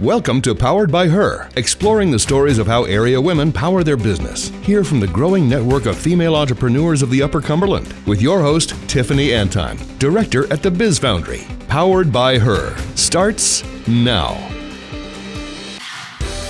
Welcome 0.00 0.40
to 0.42 0.54
Powered 0.54 0.90
by 0.90 1.06
Her, 1.06 1.50
exploring 1.54 2.10
the 2.10 2.18
stories 2.18 2.58
of 2.58 2.66
how 2.66 2.84
area 2.84 3.20
women 3.20 3.52
power 3.52 3.84
their 3.84 3.98
business. 3.98 4.48
Hear 4.62 4.84
from 4.84 5.00
the 5.00 5.06
growing 5.06 5.48
network 5.48 5.84
of 5.84 5.98
female 5.98 6.34
entrepreneurs 6.34 7.02
of 7.02 7.10
the 7.10 7.22
Upper 7.22 7.42
Cumberland 7.42 7.94
with 8.06 8.22
your 8.22 8.40
host, 8.40 8.70
Tiffany 8.88 9.34
Anton, 9.34 9.78
director 9.98 10.50
at 10.50 10.62
the 10.62 10.70
Biz 10.70 10.98
Foundry. 11.00 11.42
Powered 11.68 12.10
by 12.10 12.38
Her 12.38 12.74
starts 12.96 13.62
now. 13.86 14.32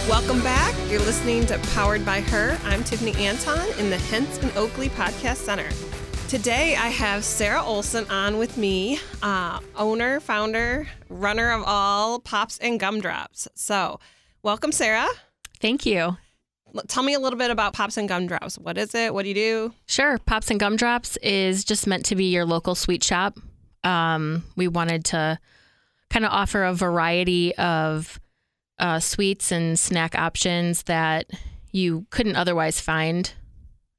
Welcome 0.08 0.40
back. 0.42 0.72
You're 0.88 1.00
listening 1.00 1.44
to 1.46 1.58
Powered 1.74 2.06
by 2.06 2.20
Her. 2.20 2.56
I'm 2.62 2.84
Tiffany 2.84 3.12
Anton 3.26 3.68
in 3.78 3.90
the 3.90 3.98
Henson 3.98 4.52
Oakley 4.56 4.88
Podcast 4.90 5.38
Center. 5.38 5.68
Today 6.32 6.76
I 6.76 6.88
have 6.88 7.26
Sarah 7.26 7.62
Olson 7.62 8.08
on 8.08 8.38
with 8.38 8.56
me, 8.56 8.98
uh, 9.22 9.60
owner, 9.76 10.18
founder, 10.18 10.88
runner 11.10 11.50
of 11.50 11.62
all 11.66 12.20
Pops 12.20 12.56
and 12.56 12.80
Gumdrops. 12.80 13.48
So, 13.54 14.00
welcome, 14.42 14.72
Sarah. 14.72 15.08
Thank 15.60 15.84
you. 15.84 16.16
Tell 16.88 17.02
me 17.02 17.12
a 17.12 17.20
little 17.20 17.38
bit 17.38 17.50
about 17.50 17.74
Pops 17.74 17.98
and 17.98 18.08
Gumdrops. 18.08 18.56
What 18.56 18.78
is 18.78 18.94
it? 18.94 19.12
What 19.12 19.24
do 19.24 19.28
you 19.28 19.34
do? 19.34 19.74
Sure. 19.84 20.16
Pops 20.24 20.50
and 20.50 20.58
Gumdrops 20.58 21.18
is 21.18 21.64
just 21.64 21.86
meant 21.86 22.06
to 22.06 22.16
be 22.16 22.30
your 22.30 22.46
local 22.46 22.74
sweet 22.74 23.04
shop. 23.04 23.38
Um, 23.84 24.42
we 24.56 24.68
wanted 24.68 25.04
to 25.04 25.38
kind 26.08 26.24
of 26.24 26.32
offer 26.32 26.64
a 26.64 26.72
variety 26.72 27.54
of 27.56 28.18
uh, 28.78 29.00
sweets 29.00 29.52
and 29.52 29.78
snack 29.78 30.14
options 30.14 30.84
that 30.84 31.26
you 31.72 32.06
couldn't 32.08 32.36
otherwise 32.36 32.80
find 32.80 33.34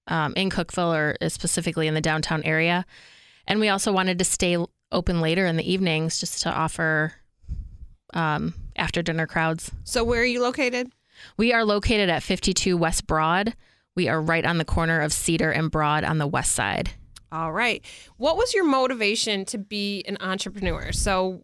um, 0.08 0.34
in 0.36 0.50
Cookeville 0.50 1.16
or 1.22 1.30
specifically 1.30 1.88
in 1.88 1.94
the 1.94 2.02
downtown 2.02 2.44
area. 2.44 2.86
And 3.48 3.60
we 3.60 3.70
also 3.70 3.92
wanted 3.92 4.20
to 4.20 4.26
stay 4.26 4.58
open 4.92 5.22
later 5.22 5.46
in 5.46 5.58
the 5.58 5.72
evenings 5.72 6.20
just 6.20 6.44
to 6.44 6.54
offer 6.54 7.14
um, 8.14 8.54
after 8.76 9.02
dinner 9.02 9.28
crowds. 9.28 9.72
So, 9.84 10.04
where 10.04 10.22
are 10.22 10.26
you 10.26 10.42
located? 10.42 10.92
We 11.38 11.54
are 11.54 11.66
located 11.66 12.10
at 12.10 12.24
52 12.24 12.78
West 12.78 13.08
Broad. 13.08 13.56
We 13.95 14.08
are 14.08 14.22
right 14.22 14.45
on 14.45 14.58
the 14.58 14.66
corner 14.66 15.02
of 15.02 15.14
Cedar 15.14 15.52
and 15.52 15.70
Broad 15.70 16.04
on 16.04 16.17
the 16.17 16.28
west 16.28 16.54
side. 16.54 16.92
All 17.32 17.52
right. 17.52 17.84
What 18.17 18.38
was 18.38 18.54
your 18.54 18.64
motivation 18.64 19.45
to 19.45 19.58
be 19.58 20.04
an 20.08 20.17
entrepreneur? 20.20 20.92
So, 20.92 21.44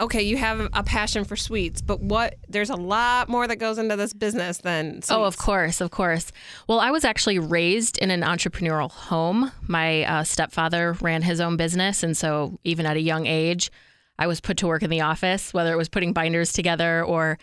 okay, 0.00 0.22
you 0.22 0.36
have 0.36 0.68
a 0.72 0.82
passion 0.82 1.24
for 1.24 1.36
sweets, 1.36 1.80
but 1.80 2.00
what? 2.00 2.36
There's 2.48 2.70
a 2.70 2.76
lot 2.76 3.28
more 3.28 3.46
that 3.46 3.56
goes 3.56 3.78
into 3.78 3.96
this 3.96 4.12
business 4.12 4.58
than 4.58 5.02
sweets. 5.02 5.10
Oh, 5.10 5.24
of 5.24 5.36
course, 5.36 5.80
of 5.80 5.90
course. 5.90 6.32
Well, 6.66 6.80
I 6.80 6.90
was 6.90 7.04
actually 7.04 7.38
raised 7.38 7.98
in 7.98 8.10
an 8.10 8.22
entrepreneurial 8.22 8.90
home. 8.90 9.52
My 9.66 10.04
uh, 10.04 10.24
stepfather 10.24 10.94
ran 11.00 11.22
his 11.22 11.40
own 11.40 11.56
business. 11.56 12.02
And 12.02 12.16
so, 12.16 12.58
even 12.64 12.86
at 12.86 12.96
a 12.96 13.00
young 13.00 13.26
age, 13.26 13.70
I 14.18 14.26
was 14.26 14.40
put 14.40 14.56
to 14.58 14.66
work 14.66 14.82
in 14.82 14.90
the 14.90 15.02
office, 15.02 15.54
whether 15.54 15.72
it 15.72 15.76
was 15.76 15.88
putting 15.88 16.12
binders 16.12 16.52
together 16.52 17.04
or 17.04 17.38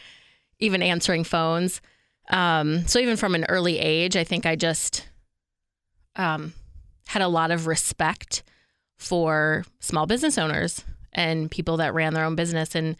even 0.59 0.81
answering 0.81 1.23
phones. 1.23 1.81
Um, 2.29 2.87
so, 2.87 2.99
even 2.99 3.17
from 3.17 3.35
an 3.35 3.45
early 3.45 3.79
age, 3.79 4.15
I 4.15 4.23
think 4.23 4.45
I 4.45 4.55
just 4.55 5.07
um, 6.15 6.53
had 7.07 7.21
a 7.21 7.27
lot 7.27 7.51
of 7.51 7.67
respect 7.67 8.43
for 8.97 9.65
small 9.79 10.05
business 10.05 10.37
owners 10.37 10.83
and 11.15 11.49
people 11.49 11.77
that 11.77 11.93
ran 11.93 12.13
their 12.13 12.25
own 12.25 12.35
business 12.35 12.75
and 12.75 12.95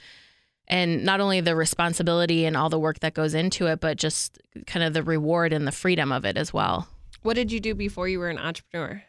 and 0.67 1.03
not 1.05 1.21
only 1.21 1.41
the 1.41 1.55
responsibility 1.55 2.43
and 2.45 2.57
all 2.57 2.69
the 2.69 2.79
work 2.79 2.99
that 3.01 3.13
goes 3.13 3.35
into 3.35 3.67
it 3.67 3.79
but 3.79 3.97
just 3.97 4.41
kind 4.65 4.83
of 4.83 4.93
the 4.93 5.03
reward 5.03 5.53
and 5.53 5.67
the 5.67 5.71
freedom 5.71 6.11
of 6.11 6.25
it 6.25 6.37
as 6.37 6.51
well. 6.51 6.87
What 7.21 7.35
did 7.35 7.51
you 7.51 7.59
do 7.59 7.75
before 7.75 8.07
you 8.07 8.17
were 8.17 8.29
an 8.29 8.39
entrepreneur? 8.39 9.03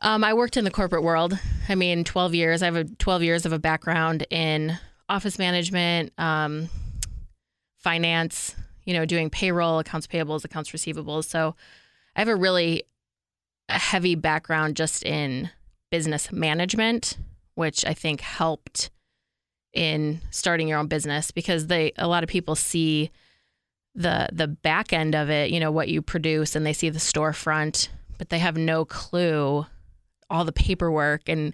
um, 0.00 0.22
i 0.22 0.34
worked 0.34 0.56
in 0.56 0.64
the 0.64 0.70
corporate 0.70 1.02
world. 1.02 1.38
I 1.68 1.74
mean 1.74 2.04
12 2.04 2.34
years. 2.34 2.62
I 2.62 2.66
have 2.66 2.76
a 2.76 2.84
12 2.84 3.22
years 3.22 3.46
of 3.46 3.52
a 3.52 3.58
background 3.58 4.26
in 4.30 4.78
office 5.08 5.38
management 5.38 6.12
um, 6.18 6.68
finance 7.78 8.54
you 8.84 8.94
know 8.94 9.06
doing 9.06 9.30
payroll 9.30 9.78
accounts 9.78 10.06
payables 10.06 10.44
accounts 10.44 10.70
receivables. 10.70 11.24
So 11.24 11.56
i 12.14 12.20
have 12.20 12.28
a 12.28 12.36
really 12.36 12.84
heavy 13.68 14.14
background 14.14 14.76
just 14.76 15.02
in 15.02 15.50
business 15.90 16.30
management 16.30 17.16
which 17.56 17.84
I 17.84 17.92
think 17.92 18.20
helped 18.20 18.90
in 19.72 20.20
starting 20.30 20.68
your 20.68 20.78
own 20.78 20.86
business 20.86 21.30
because 21.30 21.66
they 21.66 21.92
a 21.98 22.06
lot 22.06 22.22
of 22.22 22.28
people 22.28 22.54
see 22.54 23.10
the 23.94 24.28
the 24.32 24.46
back 24.46 24.92
end 24.92 25.14
of 25.14 25.28
it, 25.28 25.50
you 25.50 25.58
know, 25.58 25.72
what 25.72 25.88
you 25.88 26.00
produce 26.00 26.54
and 26.54 26.64
they 26.64 26.72
see 26.72 26.88
the 26.88 26.98
storefront, 26.98 27.88
but 28.18 28.28
they 28.28 28.38
have 28.38 28.56
no 28.56 28.84
clue 28.84 29.66
all 30.30 30.44
the 30.44 30.52
paperwork 30.52 31.28
and 31.28 31.52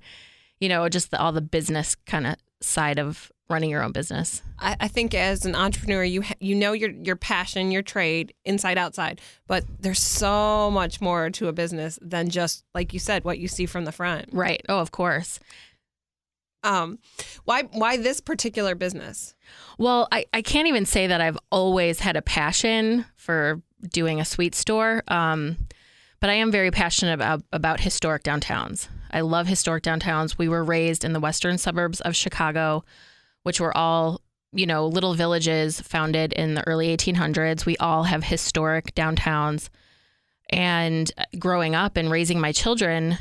you 0.60 0.68
know, 0.68 0.88
just 0.88 1.10
the, 1.10 1.18
all 1.18 1.32
the 1.32 1.40
business 1.40 1.96
kind 2.06 2.26
of 2.26 2.36
side 2.60 3.00
of 3.00 3.32
running 3.50 3.69
your 3.69 3.82
own 3.82 3.92
business. 3.92 4.42
I, 4.58 4.76
I 4.80 4.88
think 4.88 5.14
as 5.14 5.44
an 5.44 5.54
entrepreneur, 5.54 6.04
you 6.04 6.22
ha- 6.22 6.34
you 6.40 6.54
know 6.54 6.72
your 6.72 6.90
your 6.90 7.16
passion, 7.16 7.70
your 7.70 7.82
trade, 7.82 8.32
inside 8.44 8.78
outside. 8.78 9.20
But 9.46 9.64
there's 9.80 10.02
so 10.02 10.70
much 10.70 11.00
more 11.00 11.30
to 11.30 11.48
a 11.48 11.52
business 11.52 11.98
than 12.00 12.28
just 12.28 12.64
like 12.74 12.92
you 12.92 12.98
said, 12.98 13.24
what 13.24 13.38
you 13.38 13.48
see 13.48 13.66
from 13.66 13.84
the 13.84 13.92
front. 13.92 14.28
Right. 14.32 14.62
Oh, 14.69 14.78
of 14.78 14.90
course. 14.90 15.40
Um, 16.64 16.98
why 17.44 17.62
why 17.72 17.96
this 17.96 18.20
particular 18.20 18.74
business? 18.74 19.34
Well, 19.78 20.08
I, 20.12 20.26
I 20.32 20.42
can't 20.42 20.68
even 20.68 20.86
say 20.86 21.06
that 21.08 21.20
I've 21.20 21.38
always 21.50 22.00
had 22.00 22.16
a 22.16 22.22
passion 22.22 23.04
for 23.16 23.60
doing 23.90 24.20
a 24.20 24.24
sweet 24.24 24.54
store. 24.54 25.02
Um, 25.08 25.56
but 26.20 26.30
I 26.30 26.34
am 26.34 26.52
very 26.52 26.70
passionate 26.70 27.14
about, 27.14 27.42
about 27.52 27.80
historic 27.80 28.22
downtowns. 28.22 28.86
I 29.10 29.22
love 29.22 29.48
historic 29.48 29.82
downtowns. 29.82 30.38
We 30.38 30.48
were 30.48 30.62
raised 30.62 31.04
in 31.04 31.12
the 31.12 31.20
western 31.20 31.58
suburbs 31.58 32.00
of 32.00 32.14
Chicago, 32.14 32.84
which 33.42 33.60
were 33.60 33.76
all, 33.76 34.20
you 34.52 34.64
know, 34.64 34.86
little 34.86 35.14
villages 35.14 35.80
founded 35.80 36.32
in 36.32 36.54
the 36.54 36.66
early 36.68 36.96
1800s. 36.96 37.66
We 37.66 37.76
all 37.78 38.04
have 38.04 38.22
historic 38.22 38.94
downtowns. 38.94 39.68
And 40.50 41.10
growing 41.38 41.74
up 41.74 41.96
and 41.96 42.08
raising 42.08 42.38
my 42.38 42.52
children 42.52 43.18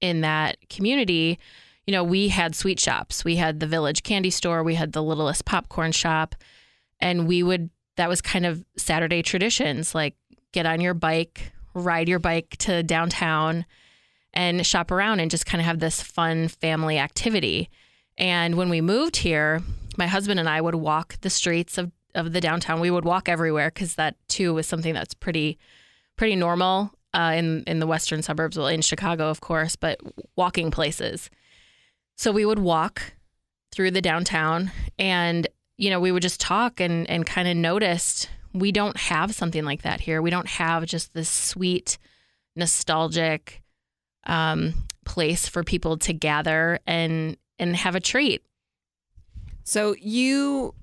in 0.00 0.20
that 0.20 0.56
community, 0.68 1.40
you 1.86 1.92
know, 1.92 2.02
we 2.04 2.28
had 2.28 2.54
sweet 2.54 2.80
shops. 2.80 3.24
We 3.24 3.36
had 3.36 3.60
the 3.60 3.66
village 3.66 4.02
candy 4.02 4.30
store, 4.30 4.62
we 4.62 4.74
had 4.74 4.92
the 4.92 5.02
littlest 5.02 5.44
popcorn 5.44 5.92
shop, 5.92 6.34
and 7.00 7.28
we 7.28 7.42
would 7.42 7.70
that 7.96 8.08
was 8.08 8.20
kind 8.20 8.44
of 8.44 8.64
Saturday 8.76 9.22
traditions, 9.22 9.94
like 9.94 10.14
get 10.52 10.66
on 10.66 10.80
your 10.80 10.94
bike, 10.94 11.52
ride 11.74 12.08
your 12.08 12.18
bike 12.18 12.56
to 12.58 12.82
downtown 12.82 13.64
and 14.34 14.66
shop 14.66 14.90
around 14.90 15.20
and 15.20 15.30
just 15.30 15.46
kind 15.46 15.60
of 15.60 15.66
have 15.66 15.78
this 15.78 16.02
fun 16.02 16.48
family 16.48 16.98
activity. 16.98 17.70
And 18.18 18.56
when 18.56 18.68
we 18.68 18.82
moved 18.82 19.16
here, 19.16 19.62
my 19.96 20.06
husband 20.06 20.38
and 20.38 20.48
I 20.48 20.60
would 20.60 20.74
walk 20.74 21.16
the 21.22 21.30
streets 21.30 21.78
of, 21.78 21.90
of 22.14 22.32
the 22.32 22.40
downtown. 22.40 22.80
We 22.80 22.90
would 22.90 23.04
walk 23.06 23.28
everywhere 23.30 23.70
because 23.72 23.94
that 23.94 24.16
too 24.28 24.52
was 24.52 24.66
something 24.66 24.92
that's 24.92 25.14
pretty 25.14 25.58
pretty 26.16 26.36
normal 26.36 26.92
uh, 27.14 27.32
in 27.34 27.62
in 27.66 27.78
the 27.78 27.86
western 27.86 28.22
suburbs, 28.22 28.58
well 28.58 28.66
in 28.66 28.82
Chicago, 28.82 29.28
of 29.28 29.40
course, 29.40 29.76
but 29.76 30.00
walking 30.36 30.70
places. 30.70 31.30
So 32.16 32.32
we 32.32 32.44
would 32.44 32.58
walk 32.58 33.14
through 33.72 33.90
the 33.92 34.00
downtown 34.00 34.70
and 34.98 35.46
you 35.78 35.90
know, 35.90 36.00
we 36.00 36.10
would 36.10 36.22
just 36.22 36.40
talk 36.40 36.80
and 36.80 37.08
and 37.10 37.26
kind 37.26 37.46
of 37.48 37.56
noticed 37.56 38.30
we 38.54 38.72
don't 38.72 38.96
have 38.96 39.34
something 39.34 39.64
like 39.64 39.82
that 39.82 40.00
here. 40.00 40.22
We 40.22 40.30
don't 40.30 40.48
have 40.48 40.86
just 40.86 41.12
this 41.12 41.28
sweet, 41.28 41.98
nostalgic 42.54 43.62
um, 44.24 44.86
place 45.04 45.48
for 45.48 45.62
people 45.62 45.98
to 45.98 46.12
gather 46.12 46.80
and 46.86 47.36
and 47.58 47.76
have 47.76 47.94
a 47.94 48.00
treat. 48.00 48.42
So 49.64 49.94
you 50.00 50.74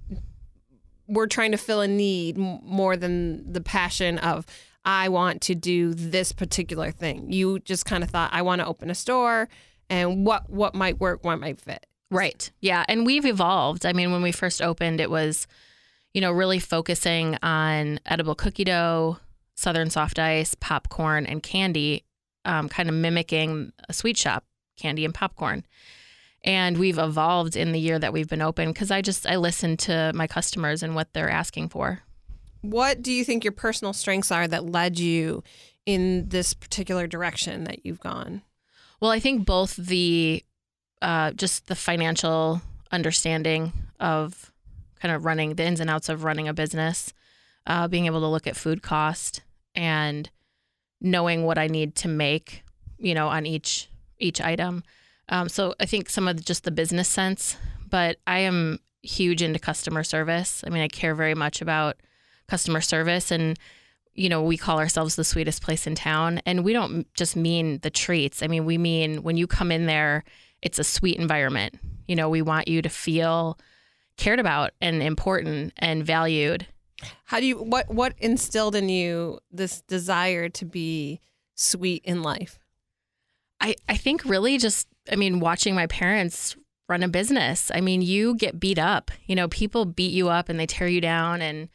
were 1.08 1.28
trying 1.28 1.52
to 1.52 1.58
fill 1.58 1.82
a 1.82 1.88
need 1.88 2.38
more 2.38 2.96
than 2.96 3.52
the 3.52 3.62
passion 3.62 4.18
of 4.20 4.46
I 4.86 5.10
want 5.10 5.42
to 5.44 5.56
do 5.56 5.94
this 5.94 6.32
particular 6.32 6.92
thing. 6.92 7.32
You 7.32 7.60
just 7.60 7.86
kind 7.86 8.04
of 8.04 8.10
thought 8.10 8.32
I 8.34 8.42
want 8.42 8.60
to 8.60 8.68
open 8.68 8.90
a 8.90 8.96
store 8.96 9.50
and 9.94 10.26
what 10.26 10.50
what 10.50 10.74
might 10.74 11.00
work, 11.00 11.24
what 11.24 11.40
might 11.40 11.62
fit. 11.62 11.86
Right. 12.10 12.52
Yeah. 12.62 12.84
And 12.88 13.06
we've 13.06 13.26
evolved. 13.26 13.86
I 13.86 13.94
mean, 13.94 14.12
when 14.12 14.22
we 14.22 14.32
first 14.32 14.62
opened, 14.62 15.00
it 15.00 15.10
was, 15.10 15.48
you 16.14 16.22
know, 16.22 16.32
really 16.32 16.60
focusing 16.60 17.38
on 17.44 18.00
edible 18.06 18.36
cookie 18.36 18.64
dough, 18.64 19.18
southern 19.56 19.90
soft 19.90 20.20
ice, 20.20 20.56
popcorn, 20.56 21.26
and 21.26 21.42
candy, 21.42 22.04
um, 22.46 22.70
kind 22.70 22.90
of 22.90 22.96
mimicking 22.96 23.72
a 23.88 23.94
sweet 23.94 24.18
shop, 24.18 24.46
candy 24.78 25.06
and 25.06 25.14
popcorn. 25.14 25.64
And 26.44 26.78
we've 26.78 26.98
evolved 26.98 27.56
in 27.56 27.72
the 27.72 27.80
year 27.80 28.00
that 28.00 28.14
we've 28.14 28.28
been 28.28 28.42
open 28.42 28.70
because 28.70 28.92
I 28.92 29.02
just 29.02 29.28
I 29.28 29.38
listen 29.38 29.78
to 29.78 30.12
my 30.14 30.28
customers 30.28 30.82
and 30.82 30.96
what 30.96 31.14
they're 31.14 31.30
asking 31.30 31.70
for. 31.70 32.02
What 32.62 33.02
do 33.02 33.12
you 33.12 33.24
think 33.24 33.44
your 33.44 33.54
personal 33.54 33.94
strengths 33.94 34.32
are 34.32 34.48
that 34.48 34.66
led 34.66 34.98
you 34.98 35.44
in 35.86 36.30
this 36.30 36.54
particular 36.54 37.08
direction 37.08 37.66
that 37.66 37.86
you've 37.86 38.00
gone? 38.00 38.42
Well, 39.04 39.12
I 39.12 39.20
think 39.20 39.46
both 39.46 39.76
the 39.76 40.46
uh, 41.02 41.32
just 41.32 41.68
the 41.68 41.76
financial 41.76 42.62
understanding 42.90 43.74
of 44.00 44.54
kind 45.02 45.14
of 45.14 45.26
running 45.26 45.56
the 45.56 45.66
ins 45.66 45.82
and 45.82 45.90
outs 45.90 46.08
of 46.08 46.24
running 46.24 46.48
a 46.48 46.54
business, 46.54 47.12
uh, 47.68 47.90
being 47.90 48.06
able 48.06 48.22
to 48.22 48.28
look 48.28 48.48
at 48.48 48.56
food 48.56 48.82
cost 48.82 49.42
and 49.76 50.30
knowing 51.02 51.44
what 51.44 51.58
I 51.58 51.68
need 51.68 51.96
to 51.96 52.08
make, 52.08 52.64
you 52.98 53.14
know, 53.14 53.28
on 53.28 53.46
each 53.46 53.90
each 54.20 54.40
item. 54.40 54.86
Um, 55.28 55.50
so 55.50 55.76
I 55.82 55.86
think 55.86 56.10
some 56.10 56.30
of 56.30 56.46
just 56.46 56.64
the 56.64 56.72
business 56.72 57.10
sense, 57.10 57.58
but 57.90 58.20
I 58.26 58.40
am 58.40 58.80
huge 59.02 59.42
into 59.42 59.60
customer 59.60 60.06
service. 60.06 60.64
I 60.66 60.70
mean, 60.70 60.82
I 60.82 60.88
care 60.88 61.14
very 61.14 61.36
much 61.36 61.62
about 61.62 61.98
customer 62.48 62.80
service 62.80 63.32
and 63.32 63.60
you 64.14 64.30
know, 64.30 64.44
we 64.44 64.58
call 64.58 64.80
ourselves 64.80 65.16
the 65.16 65.24
sweetest 65.24 65.62
place 65.62 65.88
in 65.88 65.96
town 65.96 66.42
and 66.46 66.64
we 66.64 66.74
don't 66.74 67.12
just 67.14 67.36
mean 67.36 67.80
the 67.80 67.90
treats. 67.90 68.44
I 68.44 68.48
mean, 68.48 68.66
we 68.66 68.78
mean 68.78 69.24
when 69.24 69.38
you 69.38 69.48
come 69.48 69.72
in 69.72 69.86
there, 69.86 70.24
it's 70.62 70.80
a 70.80 70.84
sweet 70.84 71.18
environment. 71.18 71.80
You 72.08 72.16
know, 72.16 72.30
we 72.30 72.42
want 72.42 72.68
you 72.68 72.82
to 72.82 72.90
feel 72.90 73.58
cared 74.18 74.40
about 74.40 74.72
and 74.80 75.02
important 75.02 75.74
and 75.78 76.06
valued. 76.06 76.68
How 77.26 77.40
do 77.40 77.46
you 77.46 77.58
what 77.58 77.94
what 77.94 78.14
instilled 78.20 78.76
in 78.76 78.88
you 78.88 79.40
this 79.52 79.82
desire 79.82 80.48
to 80.50 80.66
be 80.66 81.20
sweet 81.56 82.04
in 82.06 82.22
life? 82.22 82.60
I 83.60 83.76
I 83.90 83.98
think 83.98 84.24
really 84.26 84.58
just 84.58 84.88
I 85.12 85.16
mean 85.16 85.40
watching 85.40 85.76
my 85.76 85.88
parents 85.88 86.56
run 86.88 87.04
a 87.04 87.08
business. 87.08 87.72
I 87.74 87.82
mean, 87.82 88.02
you 88.02 88.36
get 88.36 88.60
beat 88.60 88.78
up. 88.78 89.10
You 89.26 89.36
know, 89.36 89.48
people 89.48 89.86
beat 89.86 90.14
you 90.14 90.30
up 90.30 90.50
and 90.50 90.60
they 90.60 90.66
tear 90.66 90.88
you 90.88 91.02
down 91.02 91.42
and 91.42 91.70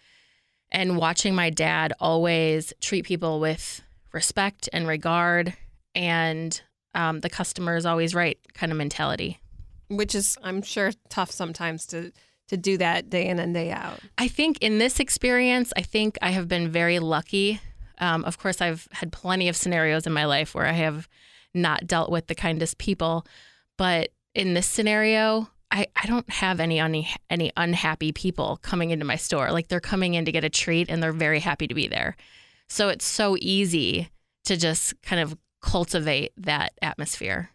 and 0.71 0.97
watching 0.97 1.35
my 1.35 1.51
dad 1.51 1.93
always 2.01 2.73
treat 2.81 3.05
people 3.05 3.41
with 3.41 3.83
respect 4.13 4.69
and 4.73 4.87
regard 4.87 5.55
and 5.95 6.61
um, 6.95 7.21
the 7.21 7.31
customer 7.31 7.77
is 7.77 7.87
always 7.87 8.15
right 8.15 8.39
kind 8.55 8.73
of 8.73 8.79
mentality. 8.79 9.41
Which 9.89 10.15
is 10.15 10.37
i'm 10.43 10.63
sure 10.63 10.93
tough 11.09 11.31
sometimes 11.31 11.87
to 11.87 12.13
to 12.49 12.57
do 12.57 12.79
that 12.79 13.11
day 13.11 13.27
in 13.27 13.39
and 13.39 13.53
day 13.53 13.71
out. 13.71 14.01
I 14.17 14.29
think 14.29 14.59
in 14.61 14.79
this 14.79 15.01
experience 15.01 15.73
i 15.77 15.83
think 15.83 16.19
i 16.23 16.31
have 16.31 16.49
been 16.49 16.71
very 16.71 16.99
lucky. 16.99 17.61
Um, 18.01 18.25
of 18.25 18.39
course 18.39 18.61
i've 18.61 18.87
had 18.93 19.13
plenty 19.13 19.49
of 19.49 19.57
scenarios 19.57 20.07
in 20.07 20.13
my 20.13 20.25
life 20.25 20.55
where 20.55 20.67
i 20.67 20.73
have 20.73 21.09
not 21.55 21.87
dealt 21.87 22.11
with 22.11 22.27
the 22.27 22.35
kindest 22.35 22.79
people 22.79 23.27
but 23.77 24.11
in 24.35 24.55
this 24.55 24.67
scenario 24.67 25.49
I, 25.71 25.87
I 25.97 26.07
don't 26.07 26.29
have 26.31 26.61
any 26.61 26.81
un- 26.81 27.05
any 27.29 27.53
unhappy 27.57 28.13
people 28.13 28.59
coming 28.63 28.91
into 28.91 29.05
my 29.05 29.17
store. 29.17 29.53
Like 29.53 29.69
they're 29.69 29.81
coming 29.81 30.15
in 30.15 30.25
to 30.25 30.33
get 30.33 30.45
a 30.45 30.51
treat 30.51 30.89
and 30.89 31.03
they're 31.03 31.13
very 31.13 31.41
happy 31.41 31.67
to 31.67 31.75
be 31.75 31.89
there. 31.89 32.17
So 32.69 32.89
it's 32.89 33.05
so 33.05 33.37
easy 33.41 34.09
to 34.45 34.57
just 34.57 35.01
kind 35.03 35.21
of 35.21 35.37
cultivate 35.61 36.33
that 36.37 36.73
atmosphere. 36.81 37.51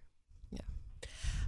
Yeah. 0.51 0.59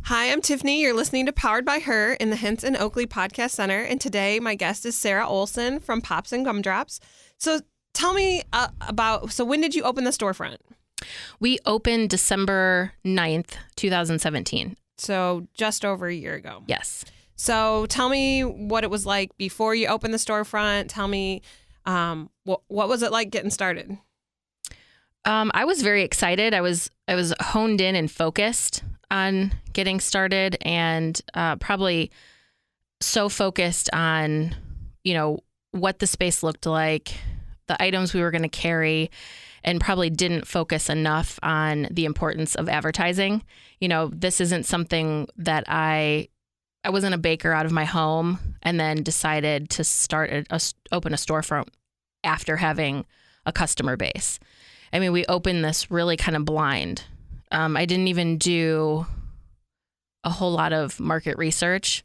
Hi, 0.04 0.32
I'm 0.32 0.42
Tiffany. 0.42 0.82
You're 0.82 0.94
listening 0.94 1.26
to 1.28 1.34
Powered 1.34 1.66
by 1.66 1.80
Her 1.80 2.14
in 2.14 2.30
the 2.30 2.36
Henson 2.36 2.76
Oakley 2.76 3.06
Podcast 3.06 3.52
Center. 3.52 3.82
And 3.82 4.02
today 4.02 4.40
my 4.40 4.56
guest 4.56 4.86
is 4.86 4.96
Sarah 4.96 5.28
Olson 5.28 5.80
from 5.80 6.02
Pops 6.02 6.32
and 6.32 6.46
Gumdrops. 6.46 7.00
So 7.38 7.60
tell 7.94 8.14
me 8.14 8.42
uh, 8.54 8.70
about 8.82 9.32
so 9.32 9.46
when 9.46 9.62
did 9.62 9.76
you 9.76 9.84
open 9.84 10.04
the 10.04 10.12
storefront? 10.12 10.58
We 11.40 11.60
opened 11.66 12.10
December 12.10 12.94
9th, 13.06 13.56
2017. 13.76 14.78
So 14.98 15.48
just 15.54 15.84
over 15.84 16.08
a 16.08 16.14
year 16.14 16.36
ago. 16.36 16.64
Yes. 16.68 17.06
So 17.36 17.86
tell 17.88 18.10
me 18.10 18.44
what 18.44 18.84
it 18.84 18.90
was 18.90 19.06
like 19.06 19.36
before 19.38 19.76
you 19.76 19.88
opened 19.88 20.14
the 20.14 20.18
storefront. 20.18 20.86
Tell 20.88 21.08
me 21.08 21.42
um, 21.86 22.30
what 22.44 22.62
what 22.68 22.88
was 22.88 23.04
it 23.04 23.12
like 23.12 23.30
getting 23.30 23.52
started? 23.52 23.98
Um, 25.26 25.52
I 25.54 25.66
was 25.66 25.82
very 25.82 26.04
excited. 26.04 26.54
I 26.54 26.62
was 26.62 26.92
I 27.08 27.16
was 27.16 27.34
honed 27.40 27.82
in 27.82 27.96
and 27.96 28.10
focused 28.10 28.84
on 29.12 29.52
getting 29.74 30.00
started, 30.00 30.58
and 30.62 31.20
uh, 31.34 31.58
probably 31.58 32.12
so 33.02 33.30
focused 33.30 33.90
on 33.94 34.56
you 35.04 35.14
know 35.14 35.40
what 35.72 36.00
the 36.00 36.08
space 36.08 36.42
looked 36.42 36.66
like, 36.66 37.14
the 37.68 37.82
items 37.82 38.14
we 38.14 38.22
were 38.22 38.32
going 38.32 38.44
to 38.44 38.50
carry, 38.50 39.12
and 39.66 39.82
probably 39.82 40.12
didn't 40.12 40.48
focus 40.48 40.90
enough 40.90 41.40
on 41.44 41.88
the 41.90 42.06
importance 42.06 42.56
of 42.56 42.70
advertising. 42.70 43.44
You 43.82 43.90
know, 43.90 44.10
this 44.14 44.40
isn't 44.40 44.66
something 44.66 45.28
that 45.36 45.66
I 45.68 46.30
I 46.86 46.92
wasn't 46.92 47.16
a 47.16 47.18
baker 47.18 47.52
out 47.52 47.66
of 47.66 47.72
my 47.72 47.84
home 47.84 48.38
and 48.62 48.80
then 48.80 49.02
decided 49.02 49.72
to 49.72 49.84
start 49.84 50.30
a, 50.30 50.46
a 50.52 50.62
open 50.92 51.14
a 51.14 51.18
storefront 51.18 51.70
after 52.24 52.58
having 52.58 53.06
a 53.48 53.52
customer 53.52 53.98
base. 53.98 54.40
I 54.94 55.00
mean, 55.00 55.12
we 55.12 55.26
opened 55.26 55.66
this 55.66 55.90
really 55.90 56.16
kind 56.16 56.38
of 56.38 56.46
blind. 56.46 57.04
Um, 57.52 57.76
I 57.76 57.86
didn't 57.86 58.08
even 58.08 58.38
do 58.38 59.08
a 60.24 60.30
whole 60.30 60.52
lot 60.52 60.74
of 60.74 61.00
market 61.00 61.38
research. 61.40 62.04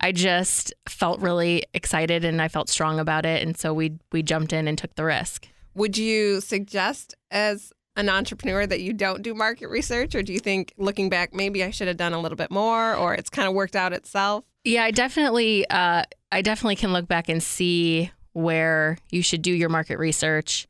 I 0.00 0.12
just 0.12 0.72
felt 0.88 1.20
really 1.20 1.64
excited 1.74 2.24
and 2.24 2.40
I 2.40 2.48
felt 2.48 2.70
strong 2.70 2.98
about 2.98 3.26
it, 3.26 3.42
and 3.42 3.56
so 3.56 3.74
we 3.74 3.98
we 4.12 4.22
jumped 4.22 4.54
in 4.54 4.66
and 4.66 4.78
took 4.78 4.94
the 4.94 5.04
risk. 5.04 5.46
Would 5.74 5.96
you 5.96 6.40
suggest 6.40 7.14
as 7.30 7.72
an 7.96 8.08
entrepreneur 8.08 8.66
that 8.66 8.80
you 8.80 8.92
don't 8.92 9.22
do 9.22 9.34
market 9.34 9.68
research, 9.68 10.14
or 10.14 10.22
do 10.22 10.32
you 10.32 10.38
think 10.38 10.72
looking 10.78 11.08
back, 11.08 11.34
maybe 11.34 11.62
I 11.62 11.70
should 11.70 11.88
have 11.88 11.96
done 11.96 12.12
a 12.12 12.20
little 12.20 12.36
bit 12.36 12.50
more, 12.50 12.94
or 12.94 13.14
it's 13.14 13.30
kind 13.30 13.46
of 13.46 13.54
worked 13.54 13.76
out 13.76 13.92
itself? 13.92 14.44
Yeah, 14.64 14.84
I 14.84 14.90
definitely, 14.90 15.68
uh, 15.68 16.04
I 16.30 16.42
definitely 16.42 16.76
can 16.76 16.92
look 16.92 17.06
back 17.06 17.28
and 17.28 17.42
see 17.42 18.10
where 18.32 18.96
you 19.10 19.22
should 19.22 19.42
do 19.42 19.52
your 19.52 19.68
market 19.68 19.98
research. 19.98 20.66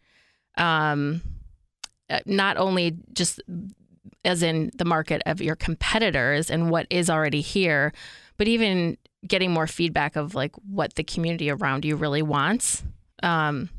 Um, 0.56 1.22
uh, 2.10 2.20
not 2.26 2.56
only 2.56 2.96
just 3.12 3.40
as 4.24 4.42
in 4.42 4.70
the 4.76 4.84
market 4.84 5.22
of 5.26 5.40
your 5.40 5.56
competitors 5.56 6.50
and 6.50 6.70
what 6.70 6.86
is 6.90 7.08
already 7.08 7.40
here, 7.40 7.92
but 8.36 8.48
even 8.48 8.96
getting 9.26 9.52
more 9.52 9.66
feedback 9.66 10.16
of 10.16 10.34
like 10.34 10.54
what 10.68 10.94
the 10.94 11.04
community 11.04 11.50
around 11.50 11.84
you 11.84 11.96
really 11.96 12.22
wants. 12.22 12.82
Um, 13.22 13.70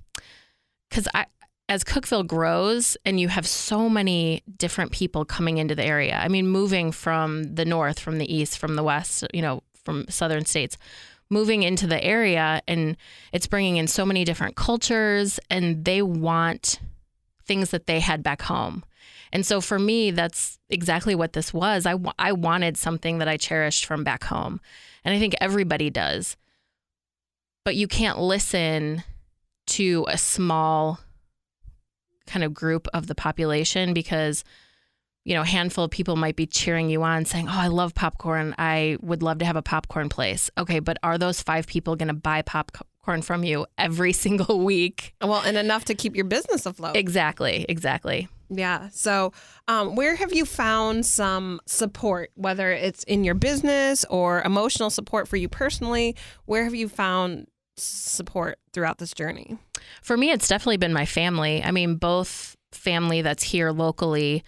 because 0.94 1.08
I, 1.16 1.26
as 1.68 1.84
Cookeville 1.84 2.28
grows 2.28 2.96
and 3.04 3.20
you 3.20 3.28
have 3.28 3.48
so 3.48 3.90
many 3.90 4.44
different 4.58 4.92
people 4.92 5.26
coming 5.26 5.58
into 5.58 5.74
the 5.74 5.84
area, 5.84 6.20
I 6.22 6.28
mean, 6.28 6.48
moving 6.48 6.92
from 6.92 7.56
the 7.56 7.66
north, 7.66 7.98
from 7.98 8.20
the 8.20 8.32
east, 8.32 8.60
from 8.60 8.76
the 8.76 8.84
west, 8.84 9.24
you 9.34 9.42
know, 9.42 9.64
from 9.84 10.06
southern 10.08 10.46
states, 10.46 10.78
moving 11.32 11.64
into 11.64 11.88
the 11.88 12.02
area, 12.04 12.62
and 12.68 12.96
it's 13.32 13.48
bringing 13.48 13.78
in 13.78 13.88
so 13.88 14.06
many 14.06 14.24
different 14.24 14.56
cultures, 14.56 15.40
and 15.50 15.84
they 15.84 16.04
want 16.04 16.80
things 17.44 17.72
that 17.72 17.88
they 17.88 18.00
had 18.00 18.22
back 18.22 18.44
home. 18.44 18.84
And 19.32 19.44
so 19.44 19.62
for 19.62 19.80
me, 19.80 20.12
that's 20.12 20.60
exactly 20.70 21.16
what 21.16 21.34
this 21.34 21.52
was. 21.52 21.88
I, 21.88 21.96
I 22.20 22.34
wanted 22.34 22.78
something 22.78 23.18
that 23.18 23.28
I 23.28 23.38
cherished 23.38 23.88
from 23.88 24.04
back 24.04 24.26
home. 24.26 24.62
And 25.04 25.16
I 25.16 25.18
think 25.18 25.34
everybody 25.42 25.90
does. 25.90 26.38
But 27.66 27.76
you 27.76 27.88
can't 27.88 28.20
listen 28.20 29.04
to 29.68 30.06
a 30.10 30.18
small 30.18 31.00
kind 32.26 32.44
of 32.44 32.54
group 32.54 32.88
of 32.94 33.08
the 33.08 33.16
population 33.16 33.94
because 33.94 34.44
you 35.24 35.34
know 35.34 35.42
a 35.42 35.46
handful 35.46 35.86
of 35.86 35.92
people 35.92 36.16
might 36.16 36.36
be 36.36 36.46
cheering 36.46 36.90
you 36.90 37.04
on 37.04 37.26
saying 37.26 37.48
oh 37.48 37.56
i 37.56 37.68
love 37.68 37.94
popcorn. 37.94 38.56
I 38.58 38.98
would 39.02 39.24
love 39.24 39.40
to 39.40 39.46
have 39.46 39.56
a 39.56 39.62
popcorn 39.62 40.10
place. 40.10 40.50
Okay 40.58 40.80
but 40.80 40.98
are 41.04 41.18
those 41.18 41.42
five 41.42 41.68
people 41.68 41.96
going 41.96 42.08
to 42.08 42.14
buy 42.14 42.42
popcorn 42.42 43.22
from 43.22 43.44
you 43.44 43.66
every 43.78 44.14
single 44.26 44.60
week? 44.64 45.14
Well 45.22 45.42
and 45.46 45.58
enough 45.58 45.86
to 45.86 45.96
keep 45.96 46.16
your 46.16 46.26
business 46.26 46.66
afloat. 46.66 46.96
Exactly 46.96 47.66
exactly. 47.70 48.28
Yeah 48.50 48.90
so 48.92 49.34
um, 49.68 49.96
where 49.96 50.16
have 50.16 50.34
you 50.34 50.46
found 50.46 51.06
some 51.06 51.62
support 51.66 52.32
whether 52.36 52.72
it's 52.72 53.04
in 53.06 53.24
your 53.24 53.36
business 53.36 54.06
or 54.10 54.42
emotional 54.42 54.90
support 54.90 55.28
for 55.28 55.38
you 55.38 55.50
personally? 55.50 56.16
Where 56.46 56.64
have 56.66 56.76
you 56.76 56.90
found 56.90 57.48
support 57.78 58.60
throughout 58.72 58.98
this 58.98 59.14
journey? 59.14 59.58
For 60.02 60.18
me, 60.18 60.32
it's 60.32 60.48
definitely 60.48 60.78
been 60.78 60.94
my 60.94 61.06
family. 61.06 61.64
I 61.64 61.72
mean, 61.72 61.96
both 61.96 62.56
family 62.72 63.22
that's 63.22 63.44
here 63.44 63.72
locally 63.72 64.44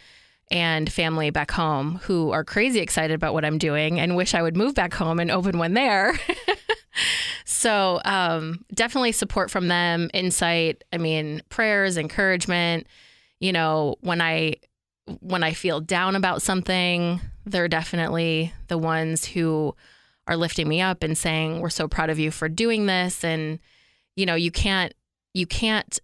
and 0.52 0.92
family 0.92 1.32
back 1.32 1.52
home 1.52 2.00
who 2.04 2.32
are 2.32 2.44
crazy 2.44 2.80
excited 2.80 3.16
about 3.16 3.34
what 3.34 3.46
I'm 3.46 3.58
doing 3.58 4.00
and 4.00 4.16
wish 4.16 4.34
I 4.34 4.42
would 4.42 4.56
move 4.56 4.76
back 4.76 4.94
home 4.94 5.20
and 5.20 5.32
open 5.32 5.58
one 5.58 5.74
there. 5.74 6.14
so, 7.46 8.00
um, 8.06 8.64
definitely 8.74 9.12
support 9.12 9.50
from 9.50 9.68
them, 9.68 10.10
insight. 10.14 10.84
I 10.94 10.98
mean, 10.98 11.42
prayers, 11.50 11.98
encouragement. 11.98 12.88
You 13.40 13.54
know, 13.54 13.96
when 14.02 14.22
I 14.22 14.56
when 15.20 15.44
I 15.44 15.54
feel 15.54 15.82
down 15.82 16.16
about 16.16 16.42
something, 16.42 17.22
they're 17.46 17.68
definitely 17.68 18.54
the 18.68 18.78
ones 18.78 19.26
who 19.26 19.76
are 20.28 20.38
lifting 20.38 20.68
me 20.68 20.82
up 20.82 21.04
and 21.04 21.18
saying 21.18 21.60
we're 21.60 21.70
so 21.70 21.88
proud 21.88 22.10
of 22.10 22.20
you 22.20 22.32
for 22.32 22.50
doing 22.50 22.86
this. 22.86 23.24
And 23.24 23.60
you 24.16 24.26
know 24.26 24.36
you 24.36 24.52
can't 24.52 24.94
you 25.34 25.46
can't 25.46 26.00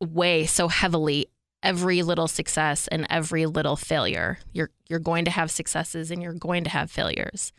weigh 0.00 0.46
so 0.46 0.68
heavily 0.68 1.26
every 1.62 2.02
little 2.02 2.28
success 2.28 2.86
and 2.88 3.06
every 3.10 3.46
little 3.46 3.76
failure. 3.76 4.38
You're 4.52 4.70
you're 4.88 5.00
going 5.00 5.24
to 5.24 5.30
have 5.30 5.50
successes 5.50 6.10
and 6.10 6.22
you're 6.22 6.32
going 6.32 6.64
to 6.64 6.70
have 6.70 6.90
failures. 6.90 7.52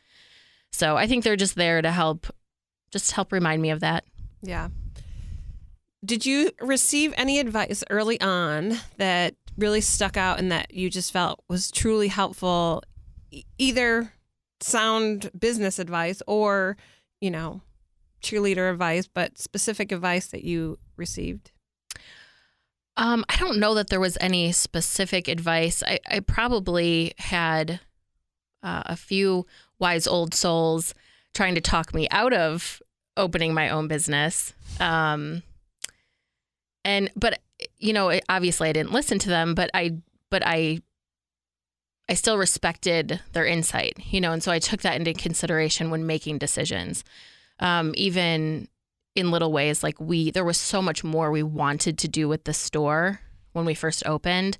So 0.71 0.97
i 0.97 1.07
think 1.07 1.23
they're 1.23 1.35
just 1.35 1.55
there 1.55 1.81
to 1.81 1.91
help 1.91 2.27
just 2.91 3.11
help 3.11 3.31
remind 3.31 3.61
me 3.61 3.69
of 3.69 3.81
that. 3.81 4.05
Yeah. 4.41 4.69
Did 6.05 6.25
you 6.25 6.51
receive 6.61 7.13
any 7.17 7.39
advice 7.39 7.83
early 7.89 8.19
on 8.21 8.77
that 8.97 9.35
really 9.57 9.81
stuck 9.81 10.15
out 10.15 10.39
and 10.39 10.51
that 10.51 10.73
you 10.73 10.89
just 10.89 11.11
felt 11.11 11.43
was 11.49 11.71
truly 11.71 12.07
helpful 12.07 12.83
either 13.57 14.13
sound 14.59 15.31
business 15.37 15.79
advice 15.79 16.21
or, 16.27 16.77
you 17.21 17.31
know, 17.31 17.61
cheerleader 18.21 18.71
advice, 18.71 19.07
but 19.07 19.37
specific 19.37 19.91
advice 19.91 20.27
that 20.27 20.43
you 20.43 20.79
received? 20.95 21.51
Um, 22.97 23.23
I 23.29 23.37
don't 23.37 23.59
know 23.59 23.75
that 23.75 23.89
there 23.89 23.99
was 23.99 24.17
any 24.19 24.51
specific 24.51 25.27
advice. 25.27 25.83
I, 25.85 25.99
I 26.09 26.19
probably 26.19 27.13
had 27.19 27.79
uh, 28.63 28.83
a 28.87 28.95
few 28.95 29.45
wise 29.77 30.07
old 30.07 30.33
souls 30.33 30.95
trying 31.33 31.53
to 31.55 31.61
talk 31.61 31.93
me 31.93 32.07
out 32.09 32.33
of 32.33 32.81
opening 33.15 33.53
my 33.53 33.69
own 33.69 33.87
business. 33.87 34.53
Um, 34.79 35.43
and 36.83 37.11
but 37.15 37.39
you 37.77 37.93
know, 37.93 38.19
obviously 38.29 38.69
I 38.69 38.73
didn't 38.73 38.91
listen 38.91 39.19
to 39.19 39.29
them, 39.29 39.53
but 39.53 39.69
I 39.73 39.97
but 40.29 40.41
I 40.45 40.81
I 42.09 42.13
still 42.13 42.37
respected 42.37 43.19
their 43.33 43.45
insight, 43.45 43.97
you 44.11 44.21
know, 44.21 44.31
and 44.31 44.41
so 44.41 44.51
I 44.51 44.59
took 44.59 44.81
that 44.81 44.95
into 44.95 45.13
consideration 45.13 45.89
when 45.91 46.05
making 46.05 46.37
decisions. 46.37 47.03
Um, 47.59 47.93
even 47.97 48.67
in 49.15 49.31
little 49.31 49.51
ways, 49.51 49.83
like 49.83 49.99
we, 49.99 50.31
there 50.31 50.45
was 50.45 50.57
so 50.57 50.81
much 50.81 51.03
more 51.03 51.31
we 51.31 51.43
wanted 51.43 51.97
to 51.97 52.07
do 52.07 52.29
with 52.29 52.45
the 52.45 52.53
store 52.53 53.19
when 53.53 53.65
we 53.65 53.73
first 53.73 54.05
opened, 54.05 54.57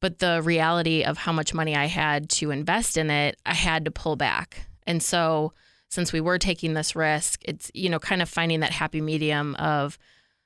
but 0.00 0.18
the 0.18 0.40
reality 0.42 1.04
of 1.04 1.18
how 1.18 1.32
much 1.32 1.54
money 1.54 1.76
I 1.76 1.84
had 1.84 2.28
to 2.30 2.50
invest 2.50 2.96
in 2.96 3.10
it, 3.10 3.38
I 3.44 3.54
had 3.54 3.84
to 3.84 3.90
pull 3.90 4.16
back. 4.16 4.66
And 4.86 5.02
so, 5.02 5.52
since 5.90 6.12
we 6.12 6.20
were 6.20 6.38
taking 6.38 6.74
this 6.74 6.94
risk, 6.96 7.40
it's, 7.44 7.70
you 7.74 7.88
know, 7.88 7.98
kind 7.98 8.22
of 8.22 8.28
finding 8.28 8.60
that 8.60 8.70
happy 8.70 9.00
medium 9.00 9.54
of, 9.56 9.98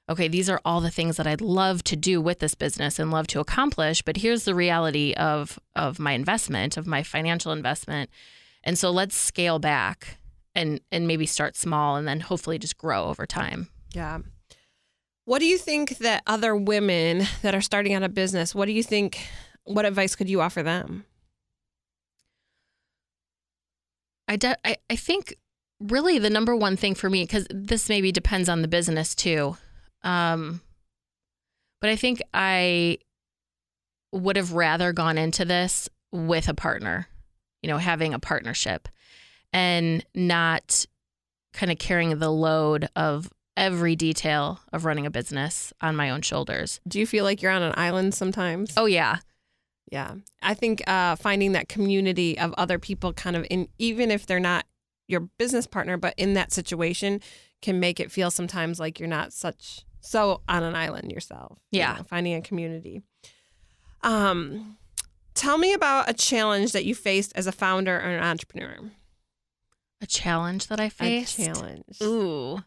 okay, 0.08 0.28
these 0.28 0.50
are 0.50 0.60
all 0.64 0.80
the 0.80 0.90
things 0.90 1.16
that 1.16 1.26
I'd 1.26 1.40
love 1.40 1.82
to 1.84 1.96
do 1.96 2.20
with 2.20 2.38
this 2.38 2.54
business 2.54 2.98
and 2.98 3.10
love 3.10 3.26
to 3.28 3.40
accomplish, 3.40 4.02
but 4.02 4.18
here's 4.18 4.44
the 4.44 4.54
reality 4.54 5.14
of 5.14 5.58
of 5.74 5.98
my 5.98 6.12
investment, 6.12 6.76
of 6.76 6.86
my 6.86 7.02
financial 7.02 7.52
investment. 7.52 8.10
And 8.62 8.78
so 8.78 8.90
let's 8.90 9.16
scale 9.16 9.58
back 9.58 10.18
and 10.54 10.80
and 10.92 11.06
maybe 11.06 11.26
start 11.26 11.56
small 11.56 11.96
and 11.96 12.06
then 12.06 12.20
hopefully 12.20 12.58
just 12.58 12.76
grow 12.76 13.04
over 13.04 13.26
time. 13.26 13.68
Yeah. 13.92 14.18
What 15.26 15.38
do 15.38 15.46
you 15.46 15.56
think 15.56 15.98
that 15.98 16.22
other 16.26 16.54
women 16.54 17.26
that 17.42 17.54
are 17.54 17.62
starting 17.62 17.94
out 17.94 18.02
a 18.02 18.10
business, 18.10 18.54
what 18.54 18.66
do 18.66 18.72
you 18.72 18.82
think 18.82 19.26
what 19.64 19.86
advice 19.86 20.14
could 20.14 20.28
you 20.28 20.42
offer 20.42 20.62
them? 20.62 21.06
I, 24.28 24.36
de- 24.36 24.66
I, 24.66 24.76
I 24.90 24.96
think 24.96 25.36
really 25.80 26.18
the 26.18 26.30
number 26.30 26.54
one 26.54 26.76
thing 26.76 26.94
for 26.94 27.08
me 27.08 27.24
because 27.24 27.46
this 27.50 27.88
maybe 27.88 28.12
depends 28.12 28.48
on 28.48 28.62
the 28.62 28.68
business 28.68 29.14
too 29.14 29.56
um, 30.04 30.60
but 31.80 31.90
I 31.90 31.96
think 31.96 32.22
I 32.32 32.98
would 34.12 34.36
have 34.36 34.52
rather 34.52 34.92
gone 34.92 35.18
into 35.18 35.44
this 35.44 35.88
with 36.12 36.48
a 36.48 36.54
partner, 36.54 37.08
you 37.62 37.68
know, 37.68 37.78
having 37.78 38.14
a 38.14 38.20
partnership 38.20 38.88
and 39.52 40.04
not 40.14 40.86
kind 41.52 41.72
of 41.72 41.78
carrying 41.78 42.18
the 42.18 42.30
load 42.30 42.88
of 42.94 43.28
every 43.56 43.96
detail 43.96 44.60
of 44.72 44.84
running 44.84 45.06
a 45.06 45.10
business 45.10 45.72
on 45.80 45.96
my 45.96 46.10
own 46.10 46.22
shoulders. 46.22 46.80
Do 46.86 46.98
you 46.98 47.06
feel 47.06 47.24
like 47.24 47.42
you're 47.42 47.52
on 47.52 47.62
an 47.62 47.74
island 47.76 48.14
sometimes? 48.14 48.74
Oh, 48.76 48.86
yeah. 48.86 49.18
Yeah. 49.90 50.14
I 50.42 50.54
think 50.54 50.82
uh, 50.88 51.16
finding 51.16 51.52
that 51.52 51.68
community 51.68 52.38
of 52.38 52.52
other 52.58 52.78
people 52.78 53.12
kind 53.12 53.36
of 53.36 53.46
in, 53.50 53.68
even 53.78 54.10
if 54.10 54.26
they're 54.26 54.40
not 54.40 54.66
your 55.06 55.20
business 55.38 55.66
partner, 55.66 55.96
but 55.96 56.14
in 56.16 56.34
that 56.34 56.52
situation 56.52 57.20
can 57.62 57.78
make 57.78 58.00
it 58.00 58.10
feel 58.10 58.30
sometimes 58.30 58.80
like 58.80 58.98
you're 58.98 59.08
not 59.08 59.32
such 59.32 59.84
so 60.04 60.42
on 60.48 60.62
an 60.62 60.74
island 60.74 61.10
yourself. 61.10 61.58
Yeah. 61.70 61.92
You 61.92 61.98
know, 61.98 62.04
finding 62.04 62.34
a 62.34 62.42
community. 62.42 63.02
Um, 64.02 64.76
tell 65.34 65.58
me 65.58 65.72
about 65.72 66.10
a 66.10 66.14
challenge 66.14 66.72
that 66.72 66.84
you 66.84 66.94
faced 66.94 67.32
as 67.34 67.46
a 67.46 67.52
founder 67.52 67.96
or 67.96 68.00
an 68.00 68.22
entrepreneur. 68.22 68.76
A 70.02 70.06
challenge 70.06 70.66
that 70.66 70.78
I 70.78 70.90
faced. 70.90 71.38
A 71.38 71.46
challenge. 71.46 71.96
Ooh. 72.02 72.62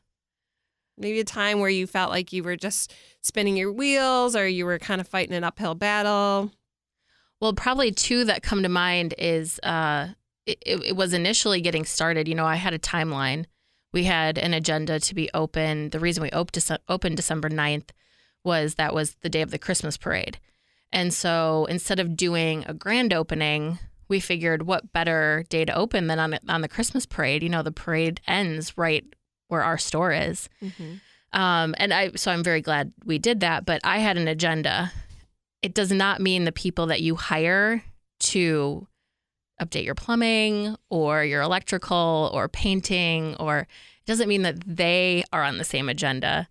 Maybe 0.98 1.20
a 1.20 1.24
time 1.24 1.60
where 1.60 1.70
you 1.70 1.86
felt 1.86 2.10
like 2.10 2.34
you 2.34 2.42
were 2.42 2.56
just 2.56 2.92
spinning 3.22 3.56
your 3.56 3.72
wheels 3.72 4.36
or 4.36 4.48
you 4.48 4.66
were 4.66 4.80
kind 4.80 5.00
of 5.00 5.08
fighting 5.08 5.36
an 5.36 5.44
uphill 5.44 5.76
battle. 5.76 6.52
Well, 7.40 7.54
probably 7.54 7.92
two 7.92 8.26
that 8.26 8.42
come 8.42 8.64
to 8.64 8.70
mind 8.70 9.14
is 9.20 9.60
uh, 9.62 10.08
it, 10.48 10.58
it 10.66 10.96
was 10.96 11.14
initially 11.14 11.62
getting 11.62 11.86
started. 11.86 12.28
You 12.28 12.34
know, 12.34 12.48
I 12.48 12.56
had 12.56 12.74
a 12.74 12.80
timeline 12.80 13.46
we 13.94 14.04
had 14.04 14.38
an 14.38 14.54
agenda 14.54 15.00
to 15.00 15.16
be 15.16 15.30
open. 15.34 15.90
The 15.90 16.00
reason 16.00 16.24
we 16.24 16.32
opened 16.32 17.16
December 17.16 17.50
9th 17.50 17.90
was 18.44 18.76
that 18.76 18.94
was 18.94 19.16
the 19.22 19.30
day 19.30 19.42
of 19.42 19.52
the 19.52 19.60
Christmas 19.60 19.98
parade. 19.98 20.40
And 20.92 21.14
so 21.14 21.66
instead 21.70 22.00
of 22.00 22.16
doing 22.16 22.64
a 22.68 22.74
grand 22.74 23.14
opening, 23.14 23.80
we 24.08 24.20
figured 24.20 24.64
what 24.64 24.94
better 24.94 25.46
day 25.50 25.66
to 25.66 25.76
open 25.76 26.08
than 26.08 26.20
on, 26.20 26.40
on 26.48 26.62
the 26.62 26.70
Christmas 26.70 27.06
parade. 27.06 27.44
You 27.44 27.50
know, 27.50 27.64
the 27.64 27.72
parade 27.72 28.22
ends 28.28 28.78
right 28.78 29.06
where 29.48 29.64
our 29.64 29.78
store 29.78 30.12
is. 30.12 30.50
Mm-hmm. 30.62 31.40
Um, 31.40 31.76
and 31.78 31.94
I, 31.94 32.12
so 32.12 32.32
I'm 32.32 32.44
very 32.44 32.62
glad 32.62 32.94
we 33.06 33.20
did 33.20 33.42
that. 33.42 33.66
But 33.66 33.82
I 33.84 34.00
had 34.00 34.18
an 34.18 34.28
agenda. 34.28 34.92
It 35.62 35.74
does 35.74 35.92
not 35.92 36.22
mean 36.22 36.46
the 36.46 36.52
people 36.52 36.88
that 36.88 37.02
you 37.02 37.16
hire 37.16 37.84
to 38.20 38.88
update 39.62 39.86
your 39.86 39.96
plumbing 39.96 40.76
or 40.90 41.24
your 41.24 41.42
electrical 41.42 42.30
or 42.34 42.48
painting 42.48 43.36
or 43.40 43.60
it 43.60 44.06
doesn't 44.06 44.30
mean 44.30 44.44
that 44.44 44.64
they 44.66 45.24
are 45.34 45.44
on 45.44 45.58
the 45.58 45.64
same 45.64 45.90
agenda. 45.90 46.48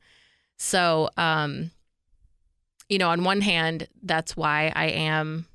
So, 0.59 1.09
um, 1.17 1.71
you 2.89 2.99
know, 2.99 3.11
on 3.11 3.25
one 3.25 3.41
hand, 3.41 3.89
that's 4.03 4.37
why 4.37 4.73
I 4.75 4.87
am 4.87 5.47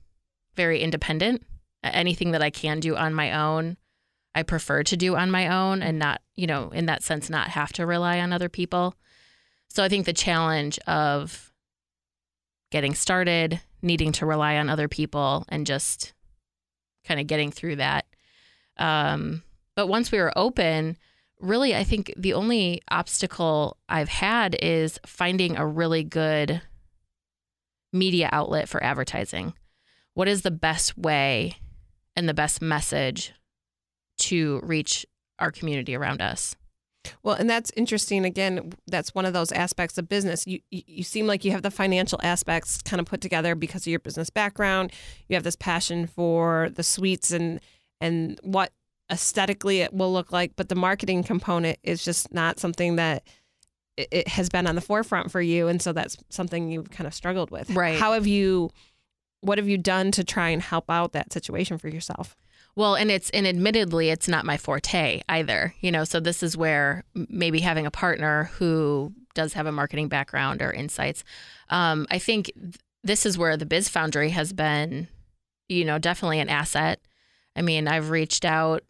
very 0.56 0.82
independent. 0.82 1.46
Anything 1.84 2.32
that 2.32 2.42
I 2.42 2.50
can 2.50 2.80
do 2.80 2.96
on 2.96 3.14
my 3.14 3.34
own, 3.34 3.78
I 4.36 4.44
prefer 4.44 4.84
to 4.84 4.98
do 4.98 5.16
on 5.16 5.32
my 5.32 5.48
own 5.48 5.82
and 5.82 6.00
not, 6.00 6.22
you 6.36 6.48
know, 6.48 6.70
in 6.70 6.86
that 6.86 7.04
sense, 7.04 7.30
not 7.30 7.50
have 7.50 7.74
to 7.74 7.86
rely 7.86 8.20
on 8.20 8.34
other 8.34 8.50
people. 8.50 8.96
So 9.70 9.84
I 9.84 9.90
think 9.90 10.06
the 10.06 10.14
challenge 10.14 10.80
of 10.88 11.54
getting 12.72 12.94
started, 12.94 13.62
needing 13.82 14.12
to 14.14 14.26
rely 14.26 14.58
on 14.58 14.70
other 14.70 14.88
people, 14.88 15.46
and 15.50 15.66
just 15.66 16.14
kind 17.06 17.20
of 17.20 17.28
getting 17.28 17.52
through 17.52 17.78
that. 17.78 18.06
Um, 18.78 19.44
but 19.76 19.88
once 19.88 20.12
we 20.12 20.20
were 20.20 20.34
open, 20.36 20.98
really, 21.40 21.76
I 21.76 21.84
think 21.84 22.14
the 22.18 22.34
only 22.34 22.82
obstacle 22.90 23.78
I've 23.90 24.10
had 24.10 24.56
is 24.62 25.00
finding 25.06 25.58
a 25.58 25.66
really 25.66 26.04
good 26.04 26.62
media 27.94 28.30
outlet 28.32 28.70
for 28.70 28.84
advertising. 28.84 29.54
What 30.14 30.28
is 30.28 30.42
the 30.42 30.52
best 30.52 30.98
way 30.98 31.56
and 32.16 32.28
the 32.28 32.34
best 32.34 32.62
message 32.62 33.34
to 34.20 34.60
reach 34.64 35.06
our 35.40 35.52
community 35.52 35.96
around 35.96 36.22
us? 36.22 36.56
Well, 37.24 37.36
and 37.36 37.50
that's 37.50 37.72
interesting. 37.76 38.26
Again, 38.26 38.74
that's 38.88 39.14
one 39.16 39.26
of 39.26 39.34
those 39.34 39.52
aspects 39.52 39.98
of 39.98 40.08
business. 40.08 40.46
You, 40.46 40.60
you, 40.70 40.84
you 40.86 41.04
seem 41.04 41.28
like 41.28 41.44
you 41.44 41.52
have 41.52 41.64
the 41.64 41.72
financial 41.72 42.20
aspects 42.24 42.82
kind 42.82 43.00
of 43.00 43.06
put 43.06 43.22
together 43.22 43.56
because 43.56 43.84
of 43.84 43.88
your 43.88 44.00
business 44.00 44.30
background. 44.30 44.92
You 45.28 45.36
have 45.36 45.44
this 45.44 45.56
passion 45.56 46.08
for 46.08 46.70
the 46.76 46.84
sweets 46.84 47.32
and 47.32 47.60
and 48.00 48.40
what 48.44 48.72
aesthetically 49.12 49.82
it 49.82 49.94
will 49.94 50.12
look 50.12 50.32
like, 50.32 50.56
but 50.56 50.70
the 50.70 50.76
marketing 50.76 51.24
component 51.24 51.78
is 51.84 52.04
just 52.04 52.34
not 52.34 52.60
something 52.60 52.96
that 52.96 53.24
it, 53.98 54.08
it 54.12 54.28
has 54.30 54.50
been 54.50 54.66
on 54.66 54.76
the 54.76 54.82
forefront 54.82 55.32
for 55.32 55.42
you, 55.42 55.68
and 55.68 55.82
so 55.82 55.94
that's 55.94 56.18
something 56.30 56.72
you've 56.72 56.90
kind 56.90 57.08
of 57.08 57.14
struggled 57.14 57.52
with. 57.52 57.70
Right? 57.72 58.00
How 58.00 58.14
have 58.14 58.28
you? 58.28 58.70
What 59.42 59.58
have 59.58 59.68
you 59.68 59.78
done 59.78 60.12
to 60.12 60.24
try 60.24 60.50
and 60.50 60.62
help 60.62 60.90
out 60.90 61.14
that 61.14 61.34
situation 61.34 61.80
for 61.80 61.88
yourself? 61.88 62.36
Well, 62.76 62.96
and 62.96 63.12
it's 63.12 63.30
and 63.32 63.48
admittedly, 63.48 64.10
it's 64.10 64.28
not 64.28 64.46
my 64.46 64.58
forte 64.58 65.22
either. 65.28 65.76
You 65.82 65.92
know, 65.92 66.04
so 66.04 66.20
this 66.20 66.42
is 66.42 66.56
where 66.56 67.04
maybe 67.14 67.60
having 67.60 67.86
a 67.86 67.92
partner 67.92 68.46
who 68.56 69.14
does 69.34 69.54
have 69.54 69.66
a 69.66 69.72
marketing 69.72 70.08
background 70.08 70.62
or 70.62 70.72
insights. 70.72 71.24
Um, 71.70 72.08
I 72.10 72.20
think 72.20 72.52
th- 72.56 72.76
this 73.04 73.26
is 73.26 73.38
where 73.38 73.58
the 73.58 73.66
Biz 73.66 73.90
Foundry 73.90 74.30
has 74.30 74.54
been, 74.54 75.08
you 75.68 75.86
know, 75.86 75.98
definitely 75.98 76.40
an 76.40 76.50
asset. 76.50 77.00
I 77.56 77.62
mean, 77.62 77.88
I've 77.88 78.10
reached 78.10 78.46
out 78.46 78.84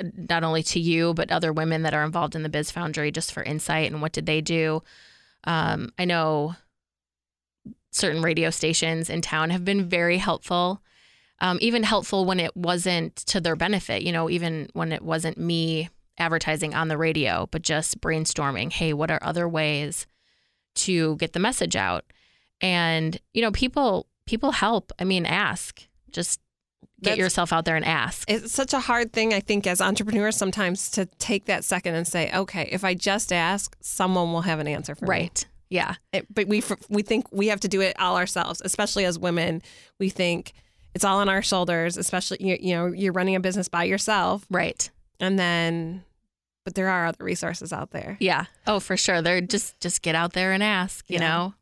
uh, 0.00 0.04
not 0.28 0.44
only 0.44 0.62
to 0.64 0.80
you 0.80 1.14
but 1.14 1.30
other 1.30 1.52
women 1.52 1.82
that 1.82 1.94
are 1.94 2.04
involved 2.04 2.34
in 2.34 2.42
the 2.42 2.48
Biz 2.48 2.70
Foundry 2.72 3.10
just 3.10 3.32
for 3.32 3.42
insight 3.42 3.90
and 3.90 4.02
what 4.02 4.12
did 4.12 4.26
they 4.26 4.40
do. 4.40 4.82
Um, 5.44 5.90
I 5.98 6.04
know 6.04 6.56
certain 7.92 8.22
radio 8.22 8.50
stations 8.50 9.08
in 9.08 9.22
town 9.22 9.50
have 9.50 9.64
been 9.64 9.88
very 9.88 10.18
helpful 10.18 10.82
um, 11.40 11.58
even 11.60 11.82
helpful 11.82 12.24
when 12.24 12.40
it 12.40 12.56
wasn't 12.56 13.16
to 13.16 13.40
their 13.40 13.56
benefit, 13.56 14.02
you 14.02 14.12
know, 14.12 14.30
even 14.30 14.68
when 14.72 14.92
it 14.92 15.02
wasn't 15.02 15.38
me 15.38 15.88
advertising 16.18 16.74
on 16.74 16.88
the 16.88 16.96
radio, 16.96 17.46
but 17.50 17.62
just 17.62 18.00
brainstorming, 18.00 18.72
hey, 18.72 18.92
what 18.92 19.10
are 19.10 19.18
other 19.22 19.48
ways 19.48 20.06
to 20.74 21.16
get 21.16 21.32
the 21.32 21.38
message 21.38 21.76
out? 21.76 22.04
And, 22.60 23.20
you 23.34 23.42
know, 23.42 23.50
people 23.52 24.06
people 24.26 24.52
help. 24.52 24.92
I 24.98 25.04
mean, 25.04 25.26
ask. 25.26 25.86
Just 26.10 26.40
get 27.02 27.10
That's, 27.10 27.18
yourself 27.18 27.52
out 27.52 27.66
there 27.66 27.76
and 27.76 27.84
ask. 27.84 28.30
It's 28.30 28.52
such 28.52 28.72
a 28.72 28.80
hard 28.80 29.12
thing, 29.12 29.34
I 29.34 29.40
think, 29.40 29.66
as 29.66 29.80
entrepreneurs 29.80 30.36
sometimes 30.36 30.90
to 30.92 31.04
take 31.04 31.44
that 31.44 31.64
second 31.64 31.94
and 31.94 32.06
say, 32.06 32.32
okay, 32.34 32.68
if 32.72 32.82
I 32.84 32.94
just 32.94 33.32
ask, 33.32 33.76
someone 33.80 34.32
will 34.32 34.42
have 34.42 34.58
an 34.58 34.66
answer 34.66 34.94
for 34.94 35.04
right. 35.04 35.20
me. 35.20 35.24
Right. 35.24 35.46
Yeah. 35.68 35.94
It, 36.12 36.26
but 36.32 36.46
we 36.48 36.62
we 36.88 37.02
think 37.02 37.26
we 37.32 37.48
have 37.48 37.60
to 37.60 37.68
do 37.68 37.80
it 37.80 37.98
all 37.98 38.16
ourselves, 38.16 38.62
especially 38.64 39.04
as 39.04 39.18
women. 39.18 39.62
We 39.98 40.08
think 40.08 40.52
it's 40.96 41.04
all 41.04 41.18
on 41.18 41.28
our 41.28 41.42
shoulders, 41.42 41.98
especially 41.98 42.38
you, 42.40 42.56
you 42.58 42.74
know 42.74 42.86
you're 42.86 43.12
running 43.12 43.36
a 43.36 43.40
business 43.40 43.68
by 43.68 43.84
yourself, 43.84 44.46
right? 44.50 44.90
And 45.20 45.38
then, 45.38 46.04
but 46.64 46.74
there 46.74 46.88
are 46.88 47.04
other 47.04 47.22
resources 47.22 47.70
out 47.70 47.90
there. 47.90 48.16
Yeah. 48.18 48.46
Oh, 48.66 48.80
for 48.80 48.96
sure. 48.96 49.20
They're 49.20 49.42
just 49.42 49.78
just 49.78 50.00
get 50.00 50.14
out 50.14 50.32
there 50.32 50.52
and 50.52 50.62
ask. 50.62 51.04
You 51.10 51.18
yeah. 51.18 51.28
know. 51.28 51.54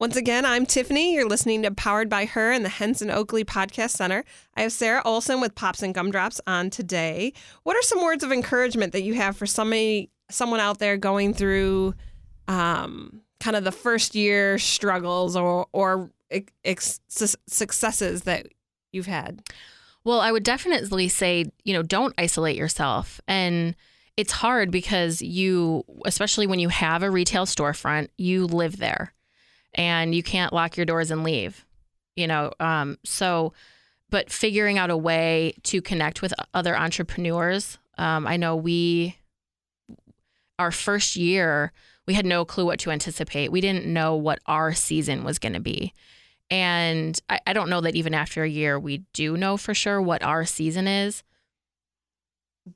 Once 0.00 0.16
again, 0.16 0.44
I'm 0.44 0.66
Tiffany. 0.66 1.14
You're 1.14 1.28
listening 1.28 1.62
to 1.62 1.70
Powered 1.70 2.08
by 2.08 2.24
Her 2.24 2.50
in 2.50 2.64
the 2.64 2.68
Henson 2.68 3.12
Oakley 3.12 3.44
Podcast 3.44 3.90
Center. 3.90 4.24
I 4.56 4.62
have 4.62 4.72
Sarah 4.72 5.02
Olson 5.04 5.40
with 5.40 5.54
Pops 5.54 5.80
and 5.80 5.94
Gumdrops 5.94 6.40
on 6.48 6.68
today. 6.70 7.32
What 7.62 7.76
are 7.76 7.82
some 7.82 8.02
words 8.02 8.24
of 8.24 8.32
encouragement 8.32 8.92
that 8.92 9.02
you 9.02 9.14
have 9.14 9.36
for 9.36 9.46
somebody, 9.46 10.10
someone 10.30 10.58
out 10.58 10.80
there 10.80 10.96
going 10.96 11.32
through 11.32 11.94
um, 12.48 13.20
kind 13.38 13.54
of 13.54 13.62
the 13.62 13.70
first 13.70 14.16
year 14.16 14.58
struggles 14.58 15.36
or 15.36 15.68
or 15.72 16.10
ex- 16.64 17.00
successes 17.08 18.22
that 18.22 18.46
you've 18.92 19.06
had? 19.06 19.42
Well, 20.04 20.20
I 20.20 20.32
would 20.32 20.44
definitely 20.44 21.08
say, 21.08 21.46
you 21.64 21.74
know, 21.74 21.82
don't 21.82 22.14
isolate 22.16 22.56
yourself. 22.56 23.20
And 23.28 23.76
it's 24.16 24.32
hard 24.32 24.70
because 24.70 25.22
you, 25.22 25.84
especially 26.04 26.46
when 26.46 26.58
you 26.58 26.68
have 26.68 27.02
a 27.02 27.10
retail 27.10 27.46
storefront, 27.46 28.08
you 28.16 28.46
live 28.46 28.78
there 28.78 29.12
and 29.74 30.14
you 30.14 30.22
can't 30.22 30.52
lock 30.52 30.76
your 30.76 30.86
doors 30.86 31.10
and 31.10 31.22
leave, 31.22 31.64
you 32.16 32.26
know. 32.26 32.52
Um, 32.60 32.98
so, 33.04 33.52
but 34.08 34.30
figuring 34.30 34.78
out 34.78 34.90
a 34.90 34.96
way 34.96 35.54
to 35.64 35.80
connect 35.80 36.22
with 36.22 36.34
other 36.54 36.76
entrepreneurs. 36.76 37.78
Um, 37.98 38.26
I 38.26 38.36
know 38.36 38.56
we, 38.56 39.16
our 40.58 40.72
first 40.72 41.16
year, 41.16 41.72
we 42.06 42.14
had 42.14 42.26
no 42.26 42.44
clue 42.44 42.66
what 42.66 42.80
to 42.80 42.90
anticipate. 42.90 43.52
We 43.52 43.60
didn't 43.60 43.86
know 43.86 44.16
what 44.16 44.40
our 44.46 44.72
season 44.72 45.22
was 45.22 45.38
going 45.38 45.52
to 45.52 45.60
be. 45.60 45.92
And 46.50 47.18
I, 47.28 47.40
I 47.46 47.52
don't 47.52 47.70
know 47.70 47.80
that 47.80 47.94
even 47.94 48.14
after 48.14 48.42
a 48.42 48.48
year, 48.48 48.78
we 48.78 49.04
do 49.12 49.36
know 49.36 49.56
for 49.56 49.74
sure 49.74 50.00
what 50.02 50.22
our 50.22 50.44
season 50.44 50.88
is. 50.88 51.22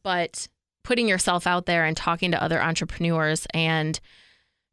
But 0.02 0.48
putting 0.84 1.08
yourself 1.08 1.46
out 1.46 1.66
there 1.66 1.84
and 1.84 1.96
talking 1.96 2.30
to 2.30 2.42
other 2.42 2.62
entrepreneurs 2.62 3.46
and 3.52 3.98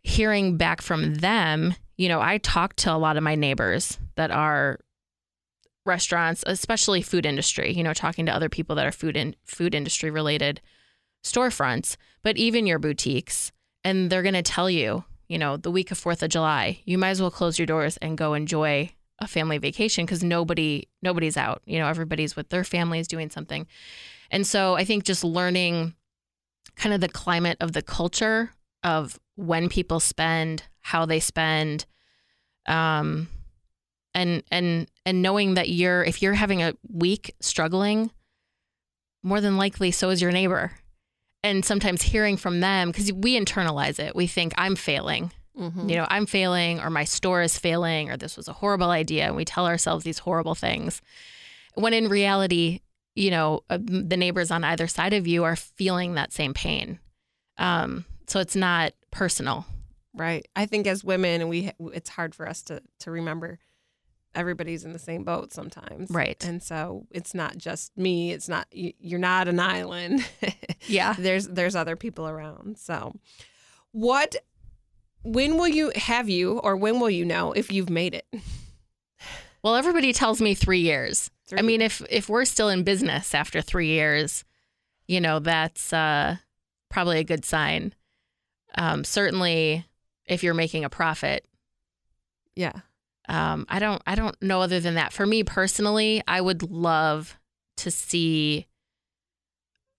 hearing 0.03 0.57
back 0.57 0.81
from 0.81 1.15
them 1.15 1.75
you 2.01 2.09
know, 2.09 2.19
I 2.19 2.39
talk 2.39 2.75
to 2.77 2.91
a 2.91 2.97
lot 2.97 3.15
of 3.15 3.21
my 3.21 3.35
neighbors 3.35 3.99
that 4.15 4.31
are 4.31 4.79
restaurants, 5.85 6.43
especially 6.47 7.03
food 7.03 7.27
industry, 7.27 7.71
you 7.73 7.83
know, 7.83 7.93
talking 7.93 8.25
to 8.25 8.33
other 8.33 8.49
people 8.49 8.75
that 8.77 8.87
are 8.87 8.91
food 8.91 9.15
in 9.15 9.35
food 9.45 9.75
industry 9.75 10.09
related 10.09 10.61
storefronts, 11.23 11.97
but 12.23 12.37
even 12.37 12.65
your 12.65 12.79
boutiques. 12.79 13.51
And 13.83 14.09
they're 14.09 14.23
going 14.23 14.33
to 14.33 14.41
tell 14.41 14.67
you, 14.67 15.03
you 15.31 15.37
know, 15.37 15.55
the 15.55 15.71
week 15.71 15.91
of 15.91 15.97
4th 15.97 16.23
of 16.23 16.29
July, 16.29 16.81
you 16.83 16.97
might 16.97 17.11
as 17.11 17.21
well 17.21 17.31
close 17.31 17.57
your 17.57 17.65
doors 17.65 17.95
and 17.97 18.17
go 18.17 18.33
enjoy 18.33 18.91
a 19.17 19.27
family 19.27 19.57
vacation 19.57 20.05
because 20.05 20.25
nobody 20.25 20.89
nobody's 21.01 21.37
out. 21.37 21.61
You 21.65 21.79
know, 21.79 21.87
everybody's 21.87 22.35
with 22.35 22.49
their 22.49 22.65
families 22.65 23.07
doing 23.07 23.29
something. 23.29 23.65
And 24.29 24.45
so 24.45 24.75
I 24.75 24.83
think 24.83 25.05
just 25.05 25.23
learning 25.23 25.95
kind 26.75 26.93
of 26.93 26.99
the 26.99 27.07
climate 27.07 27.55
of 27.61 27.71
the 27.71 27.81
culture 27.81 28.51
of 28.83 29.17
when 29.35 29.69
people 29.69 30.01
spend, 30.01 30.63
how 30.81 31.05
they 31.05 31.21
spend, 31.21 31.85
um, 32.67 33.29
and 34.13 34.43
and 34.51 34.91
and 35.05 35.21
knowing 35.21 35.53
that 35.53 35.69
you're 35.69 36.03
if 36.03 36.21
you're 36.21 36.33
having 36.33 36.61
a 36.61 36.73
week 36.91 37.33
struggling, 37.39 38.11
more 39.23 39.39
than 39.39 39.55
likely 39.55 39.91
so 39.91 40.09
is 40.09 40.21
your 40.21 40.33
neighbor, 40.33 40.73
and 41.43 41.65
sometimes 41.65 42.01
hearing 42.01 42.37
from 42.37 42.59
them 42.59 42.89
because 42.89 43.11
we 43.11 43.39
internalize 43.39 43.99
it. 43.99 44.15
We 44.15 44.27
think 44.27 44.53
I'm 44.57 44.75
failing. 44.75 45.31
Mm-hmm. 45.57 45.89
You 45.89 45.97
know, 45.97 46.07
I'm 46.09 46.25
failing, 46.25 46.79
or 46.79 46.89
my 46.89 47.03
store 47.03 47.41
is 47.41 47.57
failing, 47.57 48.09
or 48.09 48.17
this 48.17 48.37
was 48.37 48.47
a 48.47 48.53
horrible 48.53 48.89
idea. 48.89 49.25
And 49.25 49.35
we 49.35 49.45
tell 49.45 49.67
ourselves 49.67 50.03
these 50.03 50.19
horrible 50.19 50.55
things. 50.55 51.01
When 51.73 51.93
in 51.93 52.07
reality, 52.07 52.79
you 53.15 53.31
know, 53.31 53.61
uh, 53.69 53.77
the 53.81 54.17
neighbors 54.17 54.51
on 54.51 54.63
either 54.63 54.87
side 54.87 55.13
of 55.13 55.27
you 55.27 55.43
are 55.43 55.55
feeling 55.55 56.13
that 56.13 56.31
same 56.31 56.53
pain. 56.53 56.99
Um, 57.57 58.05
so 58.27 58.39
it's 58.39 58.55
not 58.55 58.93
personal. 59.11 59.65
Right. 60.13 60.47
I 60.55 60.65
think 60.65 60.87
as 60.87 61.03
women, 61.03 61.47
we 61.47 61.71
it's 61.93 62.09
hard 62.09 62.35
for 62.35 62.47
us 62.47 62.61
to 62.63 62.81
to 62.99 63.11
remember 63.11 63.59
everybody's 64.35 64.85
in 64.85 64.93
the 64.93 64.99
same 64.99 65.23
boat 65.23 65.53
sometimes. 65.53 66.09
Right. 66.09 66.43
And 66.45 66.61
so 66.61 67.05
it's 67.11 67.33
not 67.33 67.57
just 67.57 67.97
me. 67.97 68.31
It's 68.31 68.49
not 68.49 68.67
you're 68.71 69.19
not 69.19 69.47
an 69.47 69.59
island. 69.59 70.27
yeah. 70.87 71.13
there's 71.17 71.47
there's 71.47 71.75
other 71.75 71.95
people 71.95 72.27
around. 72.27 72.77
So 72.77 73.13
what 73.91 74.35
when 75.23 75.57
will 75.57 75.67
you 75.67 75.91
have 75.95 76.29
you 76.29 76.59
or 76.59 76.75
when 76.75 76.99
will 76.99 77.09
you 77.09 77.25
know 77.25 77.51
if 77.51 77.71
you've 77.71 77.89
made 77.89 78.15
it? 78.15 78.25
Well, 79.63 79.75
everybody 79.75 80.11
tells 80.11 80.41
me 80.41 80.55
3 80.55 80.79
years. 80.79 81.29
Three. 81.45 81.59
I 81.59 81.61
mean, 81.61 81.81
if 81.81 82.01
if 82.09 82.27
we're 82.27 82.45
still 82.45 82.69
in 82.69 82.81
business 82.81 83.35
after 83.35 83.61
3 83.61 83.85
years, 83.85 84.43
you 85.07 85.21
know, 85.21 85.37
that's 85.37 85.93
uh 85.93 86.37
probably 86.89 87.19
a 87.19 87.23
good 87.23 87.45
sign. 87.45 87.93
Um, 88.75 89.03
certainly 89.03 89.85
if 90.25 90.41
you're 90.41 90.55
making 90.55 90.83
a 90.83 90.89
profit. 90.89 91.45
Yeah. 92.55 92.81
Um, 93.31 93.65
I 93.69 93.79
don't 93.79 94.01
I 94.05 94.15
don't 94.15 94.39
know 94.41 94.61
other 94.61 94.81
than 94.81 94.95
that. 94.95 95.13
For 95.13 95.25
me 95.25 95.43
personally, 95.43 96.21
I 96.27 96.41
would 96.41 96.69
love 96.69 97.39
to 97.77 97.89
see 97.89 98.67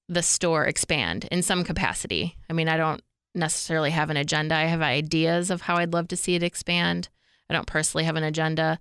the 0.06 0.22
store 0.22 0.66
expand 0.66 1.28
in 1.32 1.42
some 1.42 1.64
capacity. 1.64 2.36
I 2.50 2.52
mean, 2.52 2.68
I 2.68 2.76
don't 2.76 3.00
necessarily 3.34 3.90
have 3.90 4.10
an 4.10 4.18
agenda. 4.18 4.54
I 4.54 4.64
have 4.64 4.82
ideas 4.82 5.50
of 5.50 5.62
how 5.62 5.76
I'd 5.76 5.94
love 5.94 6.08
to 6.08 6.16
see 6.16 6.34
it 6.34 6.42
expand. 6.42 7.08
I 7.48 7.54
don't 7.54 7.66
personally 7.66 8.04
have 8.04 8.16
an 8.16 8.22
agenda, 8.22 8.78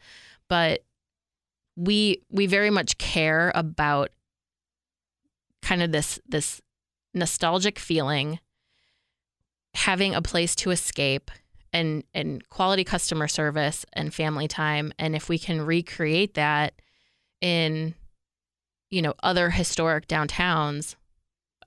but 0.49 0.83
we 1.77 2.21
we 2.29 2.45
very 2.45 2.69
much 2.69 2.97
care 2.97 3.53
about 3.55 4.09
kind 5.61 5.81
of 5.81 5.93
this 5.93 6.19
this 6.27 6.61
nostalgic 7.13 7.79
feeling 7.79 8.39
having 9.75 10.13
a 10.13 10.21
place 10.21 10.55
to 10.55 10.71
escape 10.71 11.31
and 11.73 12.03
and 12.13 12.47
quality 12.49 12.83
customer 12.83 13.27
service 13.27 13.85
and 13.93 14.13
family 14.13 14.47
time. 14.47 14.93
And 14.99 15.15
if 15.15 15.29
we 15.29 15.39
can 15.39 15.61
recreate 15.61 16.33
that 16.35 16.73
in 17.39 17.95
you 18.89 19.01
know 19.01 19.13
other 19.23 19.49
historic 19.49 20.07
downtowns 20.07 20.95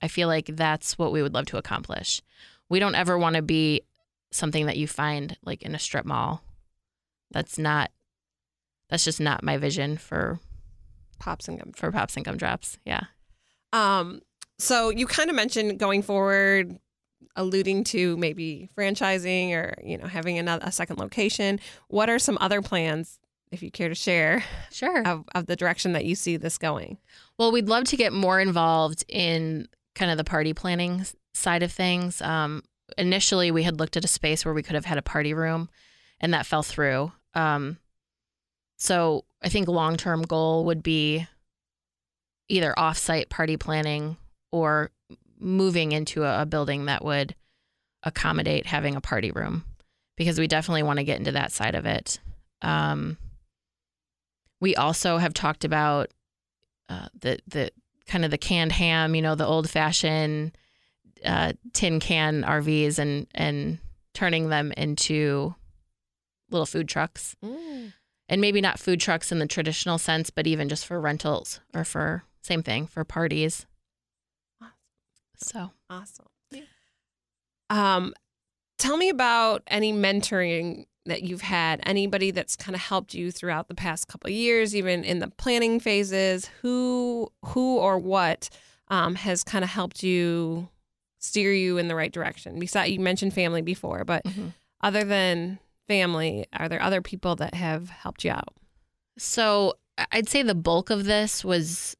i 0.01 0.07
feel 0.07 0.27
like 0.27 0.45
that's 0.53 0.97
what 0.97 1.11
we 1.11 1.21
would 1.21 1.33
love 1.33 1.47
to 1.47 1.57
accomplish. 1.57 2.21
We 2.69 2.79
don't 2.79 2.95
ever 2.95 3.17
want 3.17 3.35
to 3.35 3.41
be 3.41 3.81
something 4.31 4.65
that 4.65 4.77
you 4.77 4.87
find 4.87 5.37
like 5.43 5.63
in 5.63 5.75
a 5.75 5.79
strip 5.79 6.05
mall. 6.05 6.43
That's 7.31 7.57
not 7.57 7.91
that's 8.89 9.03
just 9.03 9.19
not 9.19 9.43
my 9.43 9.57
vision 9.57 9.97
for 9.97 10.39
pops 11.19 11.47
and 11.47 11.59
gum 11.59 11.71
for 11.73 11.91
pops 11.91 12.15
and 12.15 12.25
gumdrops. 12.25 12.77
Yeah. 12.85 13.05
Um 13.73 14.21
so 14.59 14.89
you 14.89 15.07
kind 15.07 15.29
of 15.29 15.35
mentioned 15.35 15.79
going 15.79 16.01
forward 16.01 16.77
alluding 17.35 17.83
to 17.85 18.17
maybe 18.17 18.69
franchising 18.77 19.51
or 19.51 19.75
you 19.83 19.97
know 19.97 20.07
having 20.07 20.37
another 20.37 20.63
a 20.65 20.71
second 20.71 20.97
location 20.97 21.59
what 21.87 22.09
are 22.09 22.19
some 22.19 22.37
other 22.41 22.61
plans 22.61 23.19
if 23.51 23.61
you 23.61 23.71
care 23.71 23.89
to 23.89 23.95
share 23.95 24.43
sure. 24.71 25.05
of, 25.05 25.23
of 25.33 25.45
the 25.45 25.55
direction 25.55 25.93
that 25.93 26.03
you 26.03 26.15
see 26.15 26.35
this 26.37 26.57
going? 26.57 26.97
Well 27.37 27.51
we'd 27.51 27.67
love 27.67 27.85
to 27.85 27.97
get 27.97 28.13
more 28.13 28.39
involved 28.39 29.05
in 29.07 29.67
kind 29.93 30.11
of 30.11 30.17
the 30.17 30.23
party 30.23 30.53
planning 30.53 31.05
side 31.33 31.63
of 31.63 31.71
things. 31.71 32.21
Um, 32.21 32.63
initially 32.97 33.51
we 33.51 33.63
had 33.63 33.79
looked 33.79 33.97
at 33.97 34.03
a 34.03 34.09
space 34.09 34.43
where 34.43 34.53
we 34.53 34.63
could 34.63 34.75
have 34.75 34.85
had 34.85 34.97
a 34.97 35.03
party 35.03 35.33
room 35.33 35.69
and 36.19 36.33
that 36.33 36.45
fell 36.45 36.63
through. 36.63 37.11
Um, 37.33 37.77
so 38.77 39.25
i 39.41 39.49
think 39.49 39.67
long-term 39.67 40.23
goal 40.23 40.65
would 40.65 40.83
be 40.83 41.27
either 42.47 42.77
off-site 42.77 43.29
party 43.29 43.57
planning 43.57 44.17
or 44.51 44.91
moving 45.45 45.91
into 45.91 46.23
a, 46.23 46.41
a 46.41 46.45
building 46.45 46.85
that 46.85 47.05
would 47.05 47.35
accommodate 48.03 48.65
having 48.65 48.95
a 48.95 49.01
party 49.01 49.31
room 49.31 49.63
because 50.17 50.39
we 50.39 50.47
definitely 50.47 50.83
want 50.83 50.97
to 50.97 51.03
get 51.03 51.19
into 51.19 51.31
that 51.31 51.51
side 51.51 51.75
of 51.75 51.85
it. 51.85 52.19
Um, 52.61 53.17
we 54.59 54.75
also 54.75 55.17
have 55.17 55.33
talked 55.33 55.63
about 55.63 56.11
uh, 56.89 57.07
the 57.19 57.39
the 57.47 57.71
kind 58.07 58.25
of 58.25 58.31
the 58.31 58.37
canned 58.37 58.71
ham, 58.71 59.15
you 59.15 59.21
know, 59.21 59.35
the 59.35 59.45
old 59.45 59.69
fashioned 59.69 60.57
uh, 61.23 61.53
tin 61.73 61.99
can 61.99 62.43
RVs 62.43 62.99
and 62.99 63.27
and 63.35 63.79
turning 64.13 64.49
them 64.49 64.71
into 64.71 65.53
little 66.49 66.65
food 66.65 66.87
trucks. 66.87 67.35
Mm. 67.43 67.93
And 68.27 68.41
maybe 68.41 68.59
not 68.59 68.79
food 68.79 68.99
trucks 68.99 69.31
in 69.31 69.37
the 69.37 69.45
traditional 69.45 69.99
sense, 69.99 70.31
but 70.31 70.47
even 70.47 70.67
just 70.69 70.85
for 70.87 70.99
rentals 70.99 71.59
or 71.75 71.83
for 71.83 72.23
same 72.41 72.63
thing 72.63 72.87
for 72.87 73.03
parties. 73.03 73.67
So 75.37 75.71
awesome. 75.89 76.27
Yeah. 76.51 76.61
Um, 77.69 78.13
tell 78.77 78.97
me 78.97 79.09
about 79.09 79.63
any 79.67 79.93
mentoring 79.93 80.85
that 81.05 81.23
you've 81.23 81.41
had. 81.41 81.81
Anybody 81.85 82.31
that's 82.31 82.55
kind 82.55 82.75
of 82.75 82.81
helped 82.81 83.13
you 83.13 83.31
throughout 83.31 83.67
the 83.67 83.75
past 83.75 84.07
couple 84.07 84.29
years, 84.29 84.75
even 84.75 85.03
in 85.03 85.19
the 85.19 85.29
planning 85.29 85.79
phases. 85.79 86.49
Who, 86.61 87.31
who, 87.43 87.77
or 87.77 87.97
what 87.97 88.49
um, 88.87 89.15
has 89.15 89.43
kind 89.43 89.63
of 89.63 89.69
helped 89.69 90.03
you 90.03 90.69
steer 91.19 91.53
you 91.53 91.77
in 91.77 91.87
the 91.87 91.95
right 91.95 92.11
direction? 92.11 92.59
Besides, 92.59 92.91
you 92.91 92.99
mentioned 92.99 93.33
family 93.33 93.61
before, 93.61 94.03
but 94.03 94.23
mm-hmm. 94.23 94.47
other 94.81 95.03
than 95.03 95.59
family, 95.87 96.45
are 96.53 96.69
there 96.69 96.81
other 96.81 97.01
people 97.01 97.35
that 97.35 97.53
have 97.53 97.89
helped 97.89 98.23
you 98.23 98.31
out? 98.31 98.55
So 99.17 99.75
I'd 100.11 100.29
say 100.29 100.41
the 100.41 100.55
bulk 100.55 100.89
of 100.89 101.05
this 101.05 101.45
was 101.45 101.95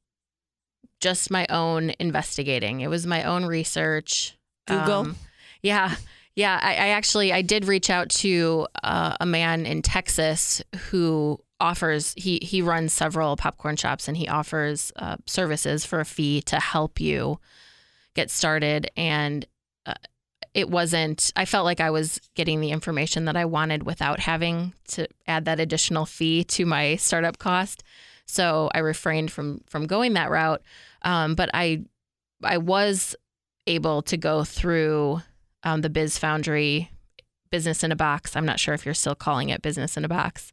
just 0.99 1.31
my 1.31 1.45
own 1.49 1.91
investigating. 1.99 2.81
It 2.81 2.89
was 2.89 3.05
my 3.05 3.23
own 3.23 3.45
research. 3.45 4.37
Google. 4.67 4.93
Um, 4.93 5.15
yeah. 5.61 5.95
Yeah, 6.35 6.59
I, 6.61 6.71
I 6.71 6.87
actually 6.89 7.31
I 7.31 7.41
did 7.41 7.63
reach 7.63 7.89
out 7.89 8.09
to 8.09 8.67
uh, 8.83 9.15
a 9.21 9.25
man 9.25 9.65
in 9.65 9.81
Texas 9.81 10.61
who 10.89 11.39
offers 11.59 12.13
he 12.17 12.39
he 12.41 12.61
runs 12.61 12.91
several 12.91 13.37
popcorn 13.37 13.75
shops 13.75 14.07
and 14.07 14.17
he 14.17 14.27
offers 14.27 14.91
uh, 14.97 15.15
services 15.25 15.85
for 15.85 15.99
a 15.99 16.05
fee 16.05 16.41
to 16.41 16.59
help 16.59 16.99
you 16.99 17.39
get 18.13 18.29
started 18.29 18.89
and 18.97 19.45
uh, 19.85 19.93
it 20.53 20.69
wasn't 20.69 21.31
i 21.35 21.45
felt 21.45 21.63
like 21.63 21.79
i 21.79 21.89
was 21.89 22.19
getting 22.35 22.59
the 22.59 22.71
information 22.71 23.25
that 23.25 23.37
i 23.37 23.45
wanted 23.45 23.83
without 23.83 24.19
having 24.19 24.73
to 24.87 25.07
add 25.27 25.45
that 25.45 25.59
additional 25.59 26.05
fee 26.05 26.43
to 26.43 26.65
my 26.65 26.95
startup 26.97 27.37
cost 27.37 27.83
so 28.25 28.69
i 28.73 28.79
refrained 28.79 29.31
from 29.31 29.61
from 29.67 29.87
going 29.87 30.13
that 30.13 30.29
route. 30.29 30.61
Um, 31.01 31.35
but 31.35 31.49
i 31.53 31.83
i 32.43 32.57
was 32.57 33.15
able 33.67 34.01
to 34.03 34.17
go 34.17 34.43
through 34.43 35.21
um, 35.63 35.81
the 35.81 35.89
biz 35.89 36.17
foundry 36.17 36.91
business 37.49 37.83
in 37.83 37.91
a 37.91 37.95
box. 37.95 38.35
I'm 38.35 38.45
not 38.45 38.59
sure 38.59 38.73
if 38.73 38.85
you're 38.85 38.93
still 38.93 39.15
calling 39.15 39.49
it 39.49 39.61
business 39.61 39.97
in 39.97 40.05
a 40.05 40.09
box 40.09 40.51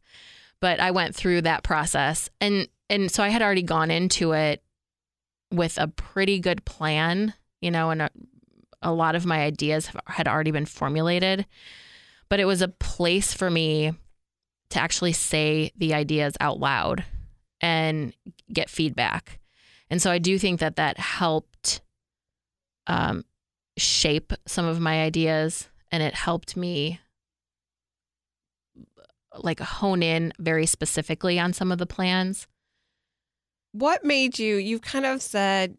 but 0.63 0.79
I 0.79 0.91
went 0.91 1.13
through 1.13 1.41
that 1.41 1.63
process. 1.63 2.29
And 2.39 2.69
and 2.89 3.11
so 3.11 3.21
I 3.21 3.27
had 3.27 3.41
already 3.41 3.63
gone 3.63 3.91
into 3.91 4.31
it 4.31 4.63
with 5.51 5.77
a 5.77 5.89
pretty 5.89 6.39
good 6.39 6.63
plan, 6.63 7.33
you 7.59 7.69
know, 7.69 7.89
and 7.89 8.03
a, 8.03 8.09
a 8.81 8.93
lot 8.93 9.15
of 9.15 9.25
my 9.25 9.41
ideas 9.41 9.89
had 10.07 10.25
already 10.25 10.51
been 10.51 10.65
formulated. 10.65 11.45
But 12.29 12.39
it 12.39 12.45
was 12.45 12.61
a 12.61 12.69
place 12.69 13.33
for 13.33 13.49
me 13.49 13.91
to 14.69 14.79
actually 14.79 15.11
say 15.11 15.73
the 15.75 15.93
ideas 15.93 16.37
out 16.39 16.61
loud 16.61 17.03
and 17.63 18.13
get 18.51 18.69
feedback. 18.69 19.39
And 19.89 20.01
so 20.01 20.11
I 20.11 20.19
do 20.19 20.37
think 20.37 20.59
that 20.59 20.75
that 20.75 20.99
helped 20.99 21.81
um, 22.87 23.23
shape 23.77 24.33
some 24.45 24.65
of 24.65 24.81
my 24.81 25.01
ideas 25.01 25.69
and 25.89 26.03
it 26.03 26.13
helped 26.13 26.57
me 26.57 26.99
like 29.35 29.61
hone 29.61 30.03
in 30.03 30.33
very 30.39 30.65
specifically 30.65 31.39
on 31.39 31.53
some 31.53 31.71
of 31.71 31.77
the 31.77 31.85
plans. 31.85 32.47
What 33.71 34.03
made 34.03 34.37
you, 34.37 34.57
you've 34.57 34.81
kind 34.81 35.05
of 35.05 35.21
said 35.21 35.77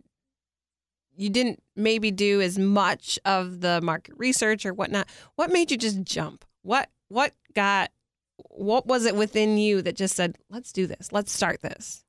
you 1.16 1.28
didn't 1.28 1.62
maybe 1.76 2.10
do 2.10 2.40
as 2.40 2.58
much 2.58 3.18
of 3.26 3.60
the 3.60 3.80
market 3.82 4.14
research 4.16 4.64
or 4.64 4.72
whatnot. 4.72 5.06
What 5.36 5.52
made 5.52 5.70
you 5.70 5.76
just 5.76 6.02
jump? 6.02 6.44
What, 6.62 6.88
what 7.08 7.34
got, 7.54 7.90
what 8.36 8.86
was 8.86 9.06
it 9.06 9.16
within 9.16 9.58
you 9.58 9.82
that 9.82 9.96
just 9.96 10.16
said, 10.16 10.38
let's 10.50 10.72
do 10.72 10.86
this, 10.86 11.12
let's 11.12 11.32
start 11.32 11.62
this? 11.62 12.04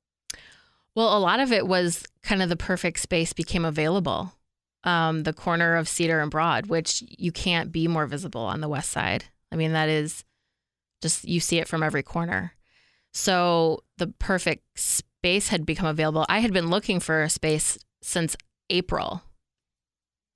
Well, 0.95 1.17
a 1.17 1.19
lot 1.19 1.39
of 1.39 1.51
it 1.51 1.67
was 1.67 2.05
kind 2.23 2.41
of 2.41 2.49
the 2.49 2.55
perfect 2.55 2.99
space 2.99 3.33
became 3.33 3.65
available. 3.65 4.33
Um, 4.83 5.23
the 5.23 5.33
corner 5.33 5.75
of 5.75 5.89
Cedar 5.89 6.21
and 6.21 6.31
Broad, 6.31 6.67
which 6.67 7.03
you 7.07 7.31
can't 7.31 7.71
be 7.71 7.87
more 7.87 8.05
visible 8.05 8.41
on 8.41 8.61
the 8.61 8.69
west 8.69 8.91
side. 8.91 9.25
I 9.51 9.55
mean, 9.55 9.73
that 9.73 9.89
is 9.89 10.23
just 11.01 11.25
you 11.25 11.39
see 11.39 11.57
it 11.59 11.67
from 11.67 11.83
every 11.83 12.03
corner. 12.03 12.53
So 13.11 13.83
the 13.97 14.07
perfect 14.07 14.63
space 14.77 15.49
had 15.49 15.65
become 15.65 15.87
available. 15.87 16.25
I 16.29 16.39
had 16.39 16.53
been 16.53 16.69
looking 16.69 16.99
for 16.99 17.23
a 17.23 17.29
space 17.29 17.77
since 18.01 18.35
April. 18.69 19.23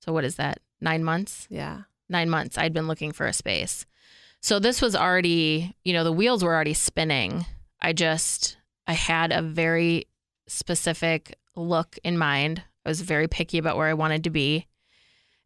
So 0.00 0.12
what 0.12 0.24
is 0.24 0.36
that? 0.36 0.58
9 0.80 1.04
months? 1.04 1.46
Yeah. 1.50 1.82
9 2.08 2.28
months 2.28 2.58
I'd 2.58 2.72
been 2.72 2.88
looking 2.88 3.12
for 3.12 3.26
a 3.26 3.32
space. 3.32 3.86
So 4.40 4.58
this 4.58 4.80
was 4.80 4.96
already, 4.96 5.74
you 5.84 5.92
know, 5.92 6.04
the 6.04 6.12
wheels 6.12 6.42
were 6.42 6.54
already 6.54 6.74
spinning. 6.74 7.44
I 7.80 7.92
just 7.92 8.56
I 8.86 8.94
had 8.94 9.32
a 9.32 9.42
very 9.42 10.06
specific 10.48 11.36
look 11.54 11.98
in 12.02 12.16
mind. 12.18 12.62
I 12.84 12.88
was 12.88 13.02
very 13.02 13.28
picky 13.28 13.58
about 13.58 13.76
where 13.76 13.88
I 13.88 13.94
wanted 13.94 14.24
to 14.24 14.30
be. 14.30 14.66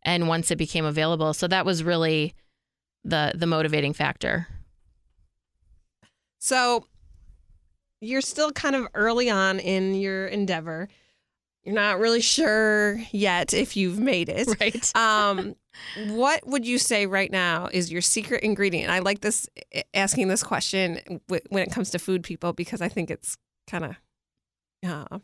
And 0.03 0.29
once 0.29 0.51
it 0.51 0.57
became 0.57 0.85
available, 0.85 1.35
so 1.35 1.49
that 1.49 1.67
was 1.67 1.83
really 1.83 2.35
the 3.05 3.33
the 3.35 3.47
motivating 3.47 3.93
factor. 3.93 4.47
So 6.39 6.87
you're 8.01 8.21
still 8.21 8.53
kind 8.53 8.77
of 8.77 8.87
early 8.95 9.31
on 9.31 9.59
in 9.59 9.95
your 9.95 10.27
endeavor. 10.27 10.89
You're 11.65 11.75
not 11.75 11.99
really 11.99 12.21
sure 12.21 13.01
yet 13.11 13.55
if 13.55 13.77
you've 13.77 13.99
made 13.99 14.29
it. 14.29 14.49
Right. 14.61 14.97
Um, 14.97 15.57
what 16.09 16.47
would 16.47 16.67
you 16.67 16.79
say 16.79 17.07
right 17.07 17.31
now 17.33 17.69
is 17.73 17.91
your 17.91 18.03
secret 18.03 18.43
ingredient? 18.45 18.91
I 18.91 19.01
like 19.01 19.21
this 19.23 19.49
asking 19.93 20.29
this 20.29 20.43
question 20.43 21.21
when 21.27 21.63
it 21.63 21.73
comes 21.73 21.91
to 21.91 21.99
food 21.99 22.23
people 22.23 22.53
because 22.53 22.81
I 22.81 22.89
think 22.89 23.11
it's 23.11 23.37
kind 23.67 23.85
of, 23.85 23.97
uh, 24.87 25.19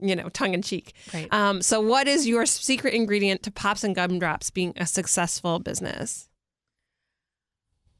you 0.00 0.16
know, 0.16 0.28
tongue 0.28 0.54
in 0.54 0.62
cheek. 0.62 0.92
Right. 1.14 1.32
Um, 1.32 1.62
so, 1.62 1.80
what 1.80 2.08
is 2.08 2.26
your 2.26 2.44
secret 2.46 2.92
ingredient 2.92 3.42
to 3.44 3.50
Pops 3.50 3.84
and 3.84 3.94
Gumdrops 3.94 4.50
being 4.50 4.74
a 4.76 4.86
successful 4.86 5.58
business? 5.60 6.28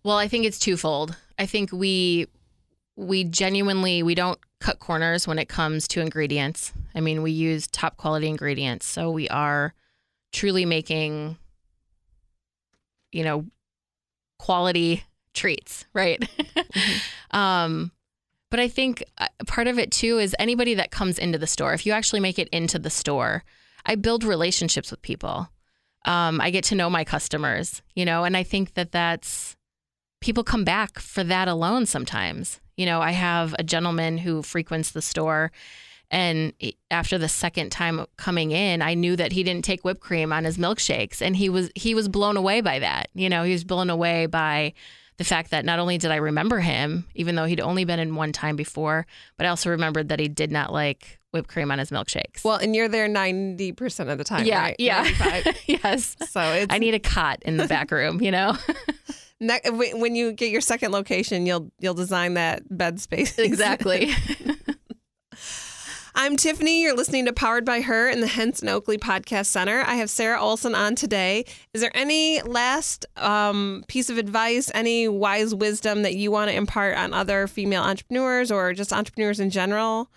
Well, 0.05 0.17
I 0.17 0.29
think 0.29 0.45
it's 0.45 0.59
twofold. 0.59 1.17
I 1.39 1.47
think 1.47 1.73
we 1.73 2.27
we 2.97 3.25
genuinely 3.25 4.03
we 4.03 4.15
don't 4.15 4.39
cut 4.61 4.79
corners 4.79 5.27
when 5.27 5.39
it 5.39 5.49
comes 5.49 5.89
to 5.89 6.01
ingredients. 6.01 6.73
I 6.95 7.01
mean, 7.01 7.23
we 7.23 7.31
use 7.31 7.67
top 7.67 7.97
quality 7.97 8.29
ingredients, 8.29 8.87
so 8.87 9.11
we 9.11 9.29
are 9.29 9.75
truly 10.33 10.65
making 10.65 11.37
you 13.13 13.25
know 13.25 13.47
quality 14.39 15.05
treats, 15.35 15.87
right? 15.95 16.21
Mm-hmm. 16.21 17.37
um 17.37 17.93
but 18.51 18.59
I 18.59 18.67
think 18.67 19.05
uh, 19.19 19.29
part 19.47 19.69
of 19.69 19.79
it 19.79 19.93
too 19.93 20.19
is 20.19 20.35
anybody 20.39 20.75
that 20.75 20.91
comes 20.91 21.19
into 21.19 21.39
the 21.39 21.47
store, 21.47 21.73
if 21.73 21.87
you 21.87 21.93
actually 21.93 22.21
make 22.21 22.39
it 22.39 22.49
into 22.49 22.81
the 22.81 22.91
store, 22.91 23.45
I 23.87 23.95
build 23.95 24.25
relationships 24.25 24.91
with 24.91 25.03
people. 25.03 25.49
Um, 26.05 26.41
I 26.41 26.51
get 26.51 26.65
to 26.65 26.75
know 26.75 26.91
my 26.91 27.05
customers, 27.05 27.83
you 27.95 28.05
know, 28.05 28.25
and 28.25 28.37
I 28.37 28.43
think 28.43 28.75
that 28.75 28.91
that's 28.91 29.57
people 30.21 30.43
come 30.43 30.65
back 30.65 30.99
for 30.99 31.23
that 31.25 31.47
alone 31.47 31.87
sometimes. 31.87 32.61
You 32.81 32.87
know, 32.87 33.03
I 33.03 33.11
have 33.11 33.55
a 33.59 33.63
gentleman 33.63 34.17
who 34.17 34.43
frequents 34.43 34.93
the 34.93 35.03
store 35.03 35.53
and 36.11 36.55
after 36.91 37.19
the 37.19 37.29
second 37.29 37.71
time 37.71 38.07
coming 38.17 38.53
in, 38.53 38.81
I 38.81 38.95
knew 38.95 39.17
that 39.17 39.33
he 39.33 39.43
didn't 39.45 39.67
take 39.67 39.85
whipped 39.85 40.01
cream 40.01 40.33
on 40.33 40.45
his 40.45 40.57
milkshakes 40.57 41.21
and 41.21 41.37
he 41.37 41.51
was 41.51 41.71
he 41.75 41.95
was 41.95 42.09
blown 42.09 42.39
away 42.39 42.63
by 42.63 42.79
that. 42.79 43.11
You 43.15 43.29
know, 43.29 43.45
he 43.45 43.53
was 43.53 43.65
blown 43.65 43.91
away 43.91 44.25
by 44.25 44.73
the 45.19 45.25
fact 45.25 45.51
that 45.51 45.67
not 45.67 45.79
only 45.79 45.99
did 45.99 46.11
I 46.11 46.17
remember 46.17 46.61
him, 46.61 47.07
even 47.15 47.35
though 47.35 47.45
he'd 47.45 47.61
only 47.61 47.85
been 47.85 48.01
in 48.01 48.15
one 48.15 48.33
time 48.33 48.57
before, 48.57 49.07
but 49.37 49.45
I 49.45 49.51
also 49.51 49.69
remembered 49.69 50.09
that 50.09 50.19
he 50.19 50.29
did 50.29 50.51
not 50.51 50.73
like 50.73 51.21
whipped 51.33 51.51
cream 51.51 51.71
on 51.71 51.79
his 51.79 51.91
milkshakes. 51.91 52.43
Well, 52.43 52.57
and 52.57 52.75
you're 52.75 52.89
there 52.89 53.09
90% 53.09 54.11
of 54.11 54.17
the 54.17 54.25
time, 54.25 54.47
yeah, 54.47 54.63
right? 54.63 54.77
Yeah. 54.79 55.07
yes. 55.67 56.17
So 56.31 56.41
it's... 56.41 56.75
I 56.75 56.79
need 56.79 56.95
a 56.95 56.99
cot 56.99 57.43
in 57.43 57.59
the 57.59 57.69
back 57.69 57.91
room, 57.91 58.23
you 58.23 58.31
know? 58.31 58.57
Ne- 59.41 59.61
when 59.71 60.15
you 60.15 60.33
get 60.33 60.51
your 60.51 60.61
second 60.61 60.93
location, 60.93 61.47
you'll 61.47 61.71
you'll 61.79 61.95
design 61.95 62.35
that 62.35 62.63
bed 62.77 63.01
space 63.01 63.39
exactly. 63.39 64.13
I'm 66.15 66.37
Tiffany. 66.37 66.83
You're 66.83 66.97
listening 66.97 67.25
to 67.27 67.33
Powered 67.33 67.65
by 67.65 67.81
Her 67.81 68.09
in 68.11 68.21
the 68.21 68.27
Henson 68.27 68.69
Oakley 68.69 68.99
Podcast 68.99 69.47
Center. 69.47 69.83
I 69.87 69.95
have 69.95 70.11
Sarah 70.11 70.39
Olson 70.41 70.75
on 70.75 70.95
today. 70.95 71.47
Is 71.73 71.81
there 71.81 71.93
any 71.95 72.43
last 72.43 73.07
um, 73.17 73.85
piece 73.89 74.11
of 74.11 74.19
advice, 74.19 74.71
any 74.75 75.09
wise 75.09 75.55
wisdom 75.55 76.03
that 76.03 76.15
you 76.17 76.31
want 76.31 76.51
to 76.51 76.57
impart 76.57 76.99
on 76.99 77.15
other 77.15 77.47
female 77.47 77.83
entrepreneurs 77.83 78.51
or 78.51 78.75
just 78.75 78.93
entrepreneurs 78.93 79.41
in 79.41 79.49
general? 79.49 80.11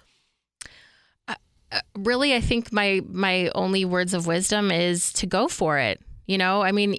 Uh, 1.27 1.35
uh, 1.71 1.79
really, 1.95 2.33
I 2.33 2.41
think 2.41 2.73
my 2.73 3.01
my 3.07 3.49
only 3.55 3.85
words 3.85 4.13
of 4.13 4.27
wisdom 4.27 4.71
is 4.71 5.13
to 5.13 5.27
go 5.27 5.47
for 5.47 5.77
it. 5.77 6.01
You 6.25 6.37
know, 6.37 6.61
I 6.61 6.71
mean, 6.71 6.97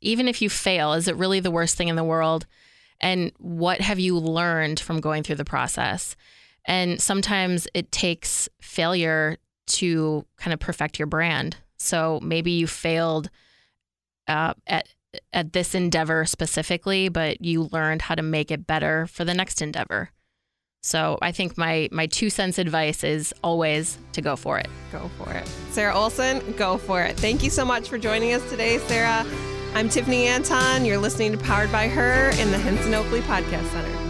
even 0.00 0.28
if 0.28 0.42
you 0.42 0.50
fail, 0.50 0.92
is 0.92 1.08
it 1.08 1.16
really 1.16 1.40
the 1.40 1.50
worst 1.50 1.76
thing 1.76 1.88
in 1.88 1.96
the 1.96 2.04
world? 2.04 2.46
And 3.00 3.32
what 3.38 3.80
have 3.80 3.98
you 3.98 4.18
learned 4.18 4.80
from 4.80 5.00
going 5.00 5.22
through 5.22 5.36
the 5.36 5.44
process? 5.44 6.16
And 6.64 7.00
sometimes 7.00 7.68
it 7.74 7.92
takes 7.92 8.48
failure 8.60 9.38
to 9.66 10.24
kind 10.36 10.52
of 10.52 10.60
perfect 10.60 10.98
your 10.98 11.06
brand. 11.06 11.56
So 11.78 12.20
maybe 12.22 12.52
you 12.52 12.66
failed 12.66 13.30
uh, 14.28 14.54
at 14.66 14.88
at 15.32 15.52
this 15.54 15.74
endeavor 15.74 16.26
specifically, 16.26 17.08
but 17.08 17.42
you 17.42 17.70
learned 17.72 18.02
how 18.02 18.14
to 18.14 18.22
make 18.22 18.50
it 18.50 18.66
better 18.66 19.06
for 19.06 19.24
the 19.24 19.32
next 19.32 19.62
endeavor. 19.62 20.10
So 20.82 21.18
I 21.20 21.32
think 21.32 21.58
my 21.58 21.88
my 21.90 22.06
two 22.06 22.30
cents 22.30 22.58
advice 22.58 23.02
is 23.02 23.34
always 23.42 23.98
to 24.12 24.22
go 24.22 24.36
for 24.36 24.58
it. 24.58 24.68
Go 24.92 25.10
for 25.18 25.32
it. 25.32 25.46
Sarah 25.70 25.94
Olson, 25.94 26.52
go 26.52 26.78
for 26.78 27.02
it. 27.02 27.16
Thank 27.16 27.42
you 27.42 27.50
so 27.50 27.64
much 27.64 27.88
for 27.88 27.98
joining 27.98 28.32
us 28.32 28.48
today, 28.50 28.78
Sarah. 28.78 29.24
I'm 29.74 29.88
Tiffany 29.88 30.26
Anton. 30.26 30.84
You're 30.84 30.98
listening 30.98 31.32
to 31.32 31.38
Powered 31.38 31.72
by 31.72 31.88
Her 31.88 32.30
in 32.40 32.50
the 32.50 32.58
Henson 32.58 32.94
Oakley 32.94 33.20
Podcast 33.20 33.66
Center. 33.72 34.05